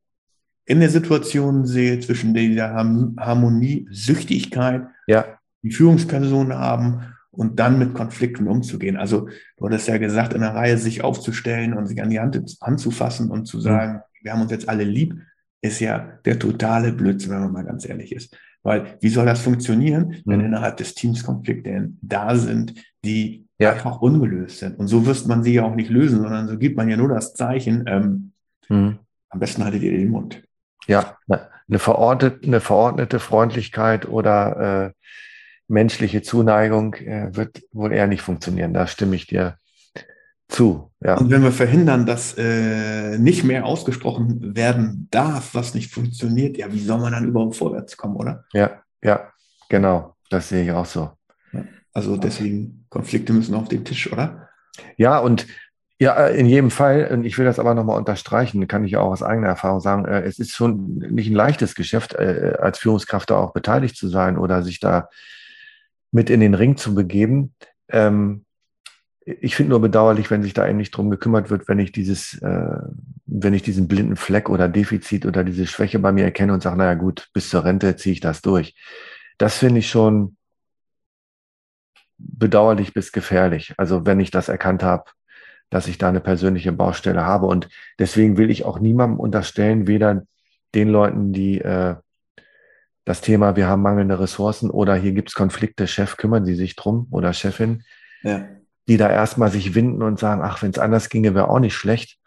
in 0.66 0.80
der 0.80 0.90
Situation 0.90 1.66
sehe 1.66 2.00
zwischen 2.00 2.34
dieser 2.34 2.74
Harmonie, 2.74 3.86
Süchtigkeit, 3.90 4.86
ja. 5.06 5.24
die 5.62 5.70
Führungspersonen 5.70 6.58
haben 6.58 7.13
und 7.36 7.58
dann 7.58 7.78
mit 7.78 7.94
Konflikten 7.94 8.46
umzugehen. 8.48 8.96
Also 8.96 9.28
du 9.56 9.66
hattest 9.66 9.88
ja 9.88 9.98
gesagt, 9.98 10.34
in 10.34 10.42
einer 10.42 10.54
Reihe 10.54 10.78
sich 10.78 11.02
aufzustellen 11.02 11.74
und 11.74 11.86
sich 11.86 12.00
an 12.02 12.10
die 12.10 12.20
Hand 12.20 12.40
anzufassen 12.60 13.30
und 13.30 13.46
zu 13.46 13.60
sagen, 13.60 13.94
mhm. 13.94 14.00
wir 14.22 14.32
haben 14.32 14.42
uns 14.42 14.50
jetzt 14.50 14.68
alle 14.68 14.84
lieb, 14.84 15.20
ist 15.60 15.80
ja 15.80 16.18
der 16.24 16.38
totale 16.38 16.92
Blödsinn, 16.92 17.32
wenn 17.32 17.40
man 17.40 17.52
mal 17.52 17.64
ganz 17.64 17.88
ehrlich 17.88 18.14
ist. 18.14 18.36
Weil 18.62 18.96
wie 19.00 19.08
soll 19.08 19.26
das 19.26 19.40
funktionieren, 19.40 20.16
wenn 20.24 20.40
mhm. 20.40 20.46
innerhalb 20.46 20.76
des 20.76 20.94
Teams 20.94 21.24
Konflikte 21.24 21.90
da 22.00 22.34
sind, 22.36 22.74
die 23.04 23.46
ja. 23.58 23.72
einfach 23.72 24.00
ungelöst 24.00 24.58
sind? 24.58 24.78
Und 24.78 24.88
so 24.88 25.06
wirst 25.06 25.28
man 25.28 25.42
sie 25.42 25.54
ja 25.54 25.64
auch 25.64 25.74
nicht 25.74 25.90
lösen, 25.90 26.20
sondern 26.20 26.48
so 26.48 26.58
gibt 26.58 26.76
man 26.76 26.88
ja 26.88 26.96
nur 26.96 27.08
das 27.08 27.34
Zeichen, 27.34 27.84
ähm, 27.86 28.32
mhm. 28.68 28.98
am 29.28 29.40
besten 29.40 29.64
haltet 29.64 29.82
ihr 29.82 29.92
den 29.92 30.08
Mund. 30.08 30.42
Ja, 30.86 31.16
eine 31.28 31.78
verordnete, 31.78 32.46
eine 32.46 32.60
verordnete 32.60 33.18
Freundlichkeit 33.20 34.06
oder 34.08 34.86
äh, 34.86 34.92
menschliche 35.68 36.22
Zuneigung 36.22 36.94
äh, 36.94 37.34
wird 37.34 37.62
wohl 37.72 37.92
eher 37.92 38.06
nicht 38.06 38.22
funktionieren. 38.22 38.74
Da 38.74 38.86
stimme 38.86 39.16
ich 39.16 39.26
dir 39.26 39.56
zu. 40.48 40.92
Ja. 41.00 41.16
Und 41.16 41.30
wenn 41.30 41.42
wir 41.42 41.52
verhindern, 41.52 42.06
dass 42.06 42.34
äh, 42.36 43.18
nicht 43.18 43.44
mehr 43.44 43.64
ausgesprochen 43.64 44.54
werden 44.54 45.08
darf, 45.10 45.54
was 45.54 45.74
nicht 45.74 45.92
funktioniert, 45.92 46.56
ja, 46.56 46.72
wie 46.72 46.80
soll 46.80 46.98
man 46.98 47.12
dann 47.12 47.26
überhaupt 47.26 47.56
vorwärts 47.56 47.96
kommen, 47.96 48.16
oder? 48.16 48.44
Ja, 48.52 48.82
ja, 49.02 49.32
genau. 49.68 50.14
Das 50.30 50.48
sehe 50.48 50.64
ich 50.64 50.72
auch 50.72 50.86
so. 50.86 51.10
Also 51.92 52.16
deswegen, 52.16 52.86
Konflikte 52.90 53.32
müssen 53.32 53.54
auf 53.54 53.68
den 53.68 53.84
Tisch, 53.84 54.12
oder? 54.12 54.48
Ja, 54.96 55.18
und 55.18 55.46
ja, 56.00 56.26
in 56.26 56.46
jedem 56.46 56.72
Fall, 56.72 57.08
und 57.12 57.24
ich 57.24 57.38
will 57.38 57.44
das 57.44 57.60
aber 57.60 57.72
nochmal 57.74 57.98
unterstreichen, 57.98 58.66
kann 58.66 58.84
ich 58.84 58.96
auch 58.96 59.12
aus 59.12 59.22
eigener 59.22 59.46
Erfahrung 59.46 59.80
sagen, 59.80 60.04
äh, 60.04 60.22
es 60.22 60.40
ist 60.40 60.50
schon 60.50 60.96
nicht 60.96 61.30
ein 61.30 61.36
leichtes 61.36 61.76
Geschäft, 61.76 62.14
äh, 62.14 62.56
als 62.58 62.78
Führungskraft 62.78 63.30
da 63.30 63.36
auch 63.36 63.52
beteiligt 63.52 63.96
zu 63.96 64.08
sein 64.08 64.36
oder 64.36 64.62
sich 64.64 64.80
da 64.80 65.08
mit 66.14 66.30
in 66.30 66.40
den 66.40 66.54
Ring 66.54 66.76
zu 66.76 66.94
begeben. 66.94 67.54
Ähm, 67.88 68.44
ich 69.26 69.56
finde 69.56 69.70
nur 69.70 69.80
bedauerlich, 69.80 70.30
wenn 70.30 70.42
sich 70.42 70.54
da 70.54 70.68
eben 70.68 70.76
nicht 70.76 70.92
drum 70.92 71.10
gekümmert 71.10 71.50
wird, 71.50 71.66
wenn 71.66 71.78
ich 71.78 71.92
dieses, 71.92 72.40
äh, 72.40 72.78
wenn 73.26 73.54
ich 73.54 73.62
diesen 73.62 73.88
blinden 73.88 74.16
Fleck 74.16 74.48
oder 74.48 74.68
Defizit 74.68 75.26
oder 75.26 75.42
diese 75.42 75.66
Schwäche 75.66 75.98
bei 75.98 76.12
mir 76.12 76.24
erkenne 76.24 76.52
und 76.52 76.62
sage, 76.62 76.76
naja 76.76 76.94
gut, 76.94 77.28
bis 77.32 77.50
zur 77.50 77.64
Rente 77.64 77.96
ziehe 77.96 78.12
ich 78.12 78.20
das 78.20 78.42
durch. 78.42 78.76
Das 79.38 79.58
finde 79.58 79.80
ich 79.80 79.88
schon 79.88 80.36
bedauerlich 82.18 82.94
bis 82.94 83.10
gefährlich. 83.10 83.74
Also 83.76 84.06
wenn 84.06 84.20
ich 84.20 84.30
das 84.30 84.48
erkannt 84.48 84.82
habe, 84.82 85.10
dass 85.70 85.88
ich 85.88 85.98
da 85.98 86.08
eine 86.08 86.20
persönliche 86.20 86.70
Baustelle 86.70 87.24
habe. 87.24 87.46
Und 87.46 87.68
deswegen 87.98 88.36
will 88.36 88.50
ich 88.50 88.64
auch 88.64 88.78
niemandem 88.78 89.18
unterstellen, 89.18 89.88
weder 89.88 90.22
den 90.74 90.88
Leuten, 90.88 91.32
die 91.32 91.60
äh, 91.60 91.96
das 93.04 93.20
Thema, 93.20 93.56
wir 93.56 93.66
haben 93.66 93.82
mangelnde 93.82 94.18
Ressourcen 94.18 94.70
oder 94.70 94.94
hier 94.94 95.12
gibt 95.12 95.28
es 95.28 95.34
Konflikte, 95.34 95.86
Chef, 95.86 96.16
kümmern 96.16 96.44
Sie 96.44 96.54
sich 96.54 96.74
drum 96.76 97.06
oder 97.10 97.32
Chefin, 97.32 97.82
ja. 98.22 98.46
die 98.88 98.96
da 98.96 99.10
erstmal 99.10 99.50
sich 99.50 99.74
winden 99.74 100.02
und 100.02 100.18
sagen, 100.18 100.40
ach, 100.42 100.62
wenn 100.62 100.70
es 100.70 100.78
anders 100.78 101.08
ginge, 101.10 101.34
wäre 101.34 101.48
auch 101.48 101.60
nicht 101.60 101.74
schlecht, 101.74 102.18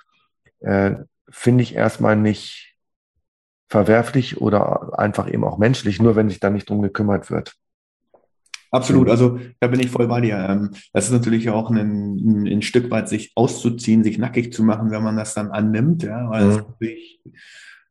äh, 0.60 0.96
finde 1.30 1.64
ich 1.64 1.76
erstmal 1.76 2.16
nicht 2.16 2.76
verwerflich 3.70 4.40
oder 4.40 4.98
einfach 4.98 5.30
eben 5.32 5.44
auch 5.44 5.58
menschlich, 5.58 6.02
nur 6.02 6.16
wenn 6.16 6.30
sich 6.30 6.40
da 6.40 6.50
nicht 6.50 6.70
drum 6.70 6.82
gekümmert 6.82 7.30
wird. 7.30 7.56
Absolut, 8.70 9.10
also 9.10 9.40
da 9.60 9.68
bin 9.68 9.80
ich 9.80 9.90
voll 9.90 10.08
bei 10.08 10.22
dir. 10.22 10.38
Ähm, 10.38 10.72
das 10.94 11.06
ist 11.06 11.12
natürlich 11.12 11.50
auch 11.50 11.70
ein, 11.70 12.46
ein, 12.46 12.62
Stück 12.62 12.92
weit, 12.92 13.08
sich 13.08 13.32
auszuziehen, 13.36 14.04
sich 14.04 14.18
nackig 14.18 14.54
zu 14.54 14.64
machen, 14.64 14.92
wenn 14.92 15.04
man 15.04 15.16
das 15.16 15.34
dann 15.34 15.52
annimmt, 15.52 16.04
ja, 16.04 16.30
weil 16.30 16.46
mhm. 16.46 16.50
das 16.50 16.58
natürlich 16.68 17.22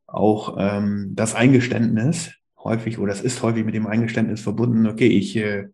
auch 0.07 0.57
ähm, 0.59 1.13
das 1.15 1.35
Eingeständnis, 1.35 2.35
häufig 2.59 2.99
oder 2.99 3.13
es 3.13 3.21
ist 3.21 3.43
häufig 3.43 3.65
mit 3.65 3.75
dem 3.75 3.87
Eingeständnis 3.87 4.41
verbunden, 4.41 4.87
okay, 4.87 5.07
ich 5.07 5.37
äh, 5.37 5.69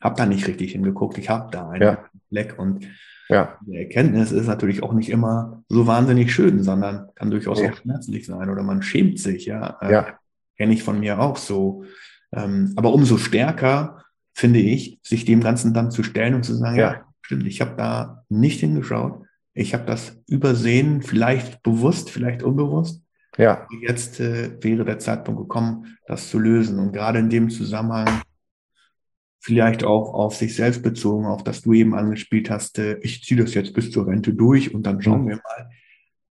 habe 0.00 0.16
da 0.16 0.26
nicht 0.26 0.46
richtig 0.46 0.72
hingeguckt, 0.72 1.18
ich 1.18 1.28
habe 1.28 1.50
da 1.50 1.68
einen 1.70 1.82
ja. 1.82 2.04
Fleck 2.28 2.58
und 2.58 2.86
ja. 3.28 3.58
die 3.66 3.76
Erkenntnis 3.76 4.32
ist 4.32 4.46
natürlich 4.46 4.82
auch 4.82 4.92
nicht 4.92 5.08
immer 5.08 5.64
so 5.68 5.86
wahnsinnig 5.86 6.32
schön, 6.32 6.62
sondern 6.62 7.08
kann 7.14 7.30
durchaus 7.30 7.60
ja. 7.60 7.70
auch 7.70 7.76
schmerzlich 7.76 8.26
sein 8.26 8.50
oder 8.50 8.62
man 8.62 8.82
schämt 8.82 9.18
sich, 9.18 9.46
ja. 9.46 9.78
Äh, 9.80 9.92
ja. 9.92 10.18
Kenne 10.56 10.72
ich 10.72 10.82
von 10.82 11.00
mir 11.00 11.20
auch 11.20 11.36
so. 11.36 11.84
Ähm, 12.32 12.72
aber 12.76 12.92
umso 12.94 13.18
stärker 13.18 14.02
finde 14.34 14.60
ich, 14.60 15.00
sich 15.02 15.24
dem 15.24 15.40
Ganzen 15.40 15.74
dann 15.74 15.90
zu 15.90 16.02
stellen 16.02 16.34
und 16.34 16.44
zu 16.44 16.54
sagen, 16.54 16.76
ja, 16.76 16.92
ja 16.92 17.06
stimmt, 17.26 17.46
ich 17.46 17.60
habe 17.60 17.74
da 17.76 18.24
nicht 18.28 18.60
hingeschaut, 18.60 19.22
ich 19.52 19.74
habe 19.74 19.84
das 19.84 20.22
übersehen, 20.28 21.02
vielleicht 21.02 21.62
bewusst, 21.62 22.10
vielleicht 22.10 22.42
unbewusst. 22.42 23.02
Ja. 23.36 23.66
Jetzt 23.80 24.20
äh, 24.20 24.62
wäre 24.62 24.84
der 24.84 24.98
Zeitpunkt 24.98 25.40
gekommen, 25.40 25.98
das 26.06 26.30
zu 26.30 26.38
lösen. 26.38 26.78
Und 26.78 26.92
gerade 26.92 27.18
in 27.18 27.30
dem 27.30 27.50
Zusammenhang, 27.50 28.22
vielleicht 29.40 29.84
auch 29.84 30.12
auf 30.12 30.34
sich 30.34 30.56
selbst 30.56 30.82
bezogen, 30.82 31.26
auf 31.26 31.44
das 31.44 31.62
du 31.62 31.72
eben 31.72 31.94
angespielt 31.94 32.50
hast, 32.50 32.78
äh, 32.78 32.98
ich 33.02 33.22
ziehe 33.22 33.40
das 33.40 33.54
jetzt 33.54 33.74
bis 33.74 33.90
zur 33.90 34.06
Rente 34.06 34.34
durch 34.34 34.74
und 34.74 34.84
dann 34.84 35.00
schauen 35.00 35.24
mhm. 35.24 35.28
wir 35.28 35.36
mal. 35.36 35.70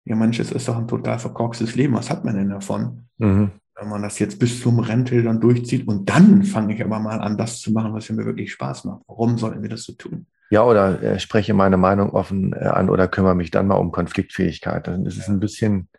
Ja, 0.06 0.16
Mensch, 0.16 0.40
es 0.40 0.52
ist 0.52 0.68
doch 0.68 0.78
ein 0.78 0.88
total 0.88 1.18
verkorkstes 1.18 1.76
Leben. 1.76 1.94
Was 1.94 2.10
hat 2.10 2.26
man 2.26 2.36
denn 2.36 2.50
davon? 2.50 3.08
Mhm. 3.18 3.52
Wenn 3.76 3.90
man 3.90 4.02
das 4.02 4.20
jetzt 4.20 4.40
bis 4.40 4.62
zum 4.62 4.80
Rente 4.80 5.22
dann 5.24 5.42
durchzieht 5.42 5.88
und 5.88 6.10
dann 6.10 6.44
fange 6.44 6.76
ich 6.76 6.84
aber 6.84 7.00
mal 7.00 7.20
an, 7.20 7.38
das 7.38 7.60
zu 7.60 7.72
machen, 7.72 7.94
was 7.94 8.10
mir 8.10 8.26
wirklich 8.26 8.52
Spaß 8.52 8.86
macht. 8.86 9.02
Warum 9.08 9.38
sollten 9.38 9.62
wir 9.62 9.70
das 9.70 9.84
so 9.84 9.94
tun? 9.94 10.28
Ja, 10.50 10.64
oder 10.64 11.02
äh, 11.02 11.20
spreche 11.20 11.54
meine 11.54 11.78
Meinung 11.78 12.12
offen 12.12 12.54
äh, 12.54 12.66
an 12.66 12.90
oder 12.90 13.08
kümmere 13.08 13.36
mich 13.36 13.52
dann 13.52 13.68
mal 13.68 13.76
um 13.76 13.92
Konfliktfähigkeit. 13.92 14.88
Dann 14.88 15.06
ist 15.06 15.18
es 15.18 15.28
ein 15.28 15.40
bisschen, 15.40 15.90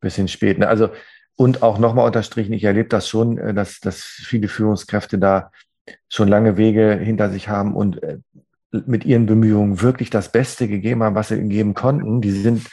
bisschen 0.00 0.28
spät. 0.28 0.58
Ne? 0.58 0.68
Also, 0.68 0.90
und 1.36 1.62
auch 1.62 1.78
nochmal 1.78 2.06
unterstrichen, 2.06 2.52
ich 2.52 2.64
erlebe 2.64 2.88
das 2.88 3.08
schon, 3.08 3.38
äh, 3.38 3.54
dass, 3.54 3.80
dass 3.80 4.02
viele 4.02 4.48
Führungskräfte 4.48 5.18
da 5.18 5.50
schon 6.08 6.28
lange 6.28 6.56
Wege 6.56 6.94
hinter 6.94 7.30
sich 7.30 7.48
haben 7.48 7.74
und 7.74 8.02
äh, 8.02 8.18
mit 8.72 9.04
ihren 9.04 9.26
Bemühungen 9.26 9.80
wirklich 9.80 10.10
das 10.10 10.30
Beste 10.32 10.68
gegeben 10.68 11.02
haben, 11.02 11.14
was 11.14 11.28
sie 11.28 11.48
geben 11.48 11.74
konnten. 11.74 12.20
Die 12.20 12.30
sind 12.30 12.66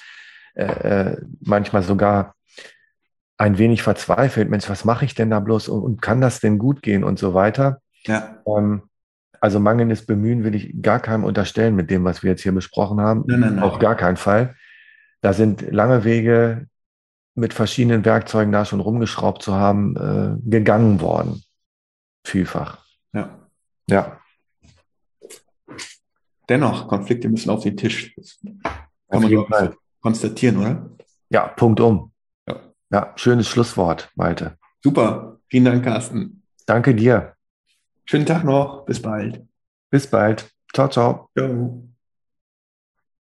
äh, 0.56 0.66
äh, 0.66 1.22
manchmal 1.42 1.84
sogar 1.84 2.36
ein 3.38 3.58
wenig 3.58 3.84
verzweifelt. 3.84 4.50
Mensch, 4.50 4.70
was 4.70 4.86
mache 4.86 5.06
ich 5.06 5.16
denn 5.16 5.30
da 5.30 5.40
bloß 5.40 5.68
und, 5.70 5.82
und, 5.82 6.02
kann 6.02 6.22
das 6.22 6.40
denn 6.40 6.58
gut 6.58 6.82
gehen 6.82 7.04
und 7.04 7.20
so 7.20 7.34
weiter? 7.34 7.80
Ja. 8.06 8.42
Ähm, 8.46 8.84
also 9.40 9.60
mangelndes 9.60 10.06
Bemühen 10.06 10.44
will 10.44 10.56
ich 10.56 10.82
gar 10.82 11.00
keinem 11.00 11.24
unterstellen 11.24 11.76
mit 11.76 11.90
dem, 11.90 12.04
was 12.06 12.24
wir 12.24 12.32
jetzt 12.32 12.44
hier 12.44 12.54
besprochen 12.54 13.02
haben. 13.02 13.24
Nein, 13.28 13.40
nein, 13.40 13.56
nein. 13.56 13.64
Auf 13.64 13.80
gar 13.80 13.96
keinen 13.96 14.18
Fall. 14.18 14.56
Da 15.22 15.34
sind 15.34 15.72
lange 15.72 16.04
Wege 16.04 16.68
mit 17.36 17.54
verschiedenen 17.54 18.06
Werkzeugen 18.06 18.52
da 18.52 18.66
schon 18.66 18.80
rumgeschraubt 18.80 19.42
zu 19.42 19.54
haben, 19.54 19.96
äh, 19.96 20.50
gegangen 20.50 21.02
worden. 21.02 21.44
Vielfach. 22.26 22.86
Ja. 23.14 23.50
Ja. 23.90 24.20
Dennoch, 26.50 26.88
Konflikte 26.88 27.30
müssen 27.30 27.50
auf 27.50 27.64
den 27.64 27.78
Tisch. 27.78 28.14
Das 28.16 28.40
kann 28.42 29.22
man 29.22 29.30
jeden 29.30 29.48
Fall. 29.48 29.76
konstatieren, 30.02 30.58
oder? 30.58 30.90
Ja, 31.30 31.48
Punkt 31.48 31.80
um. 31.80 32.12
Ja. 32.48 32.60
ja, 32.92 33.14
schönes 33.16 33.48
Schlusswort, 33.48 34.12
Malte. 34.16 34.58
Super. 34.84 35.40
Vielen 35.48 35.66
Dank, 35.66 35.84
Carsten. 35.84 36.44
Danke 36.66 36.96
dir. 36.96 37.36
Schönen 38.06 38.26
Tag 38.26 38.44
noch. 38.44 38.86
Bis 38.86 39.02
bald. 39.02 39.46
Bis 39.90 40.08
bald. 40.08 40.52
Ciao, 40.74 40.90
ciao. 40.90 41.30
Ciao. 41.38 41.93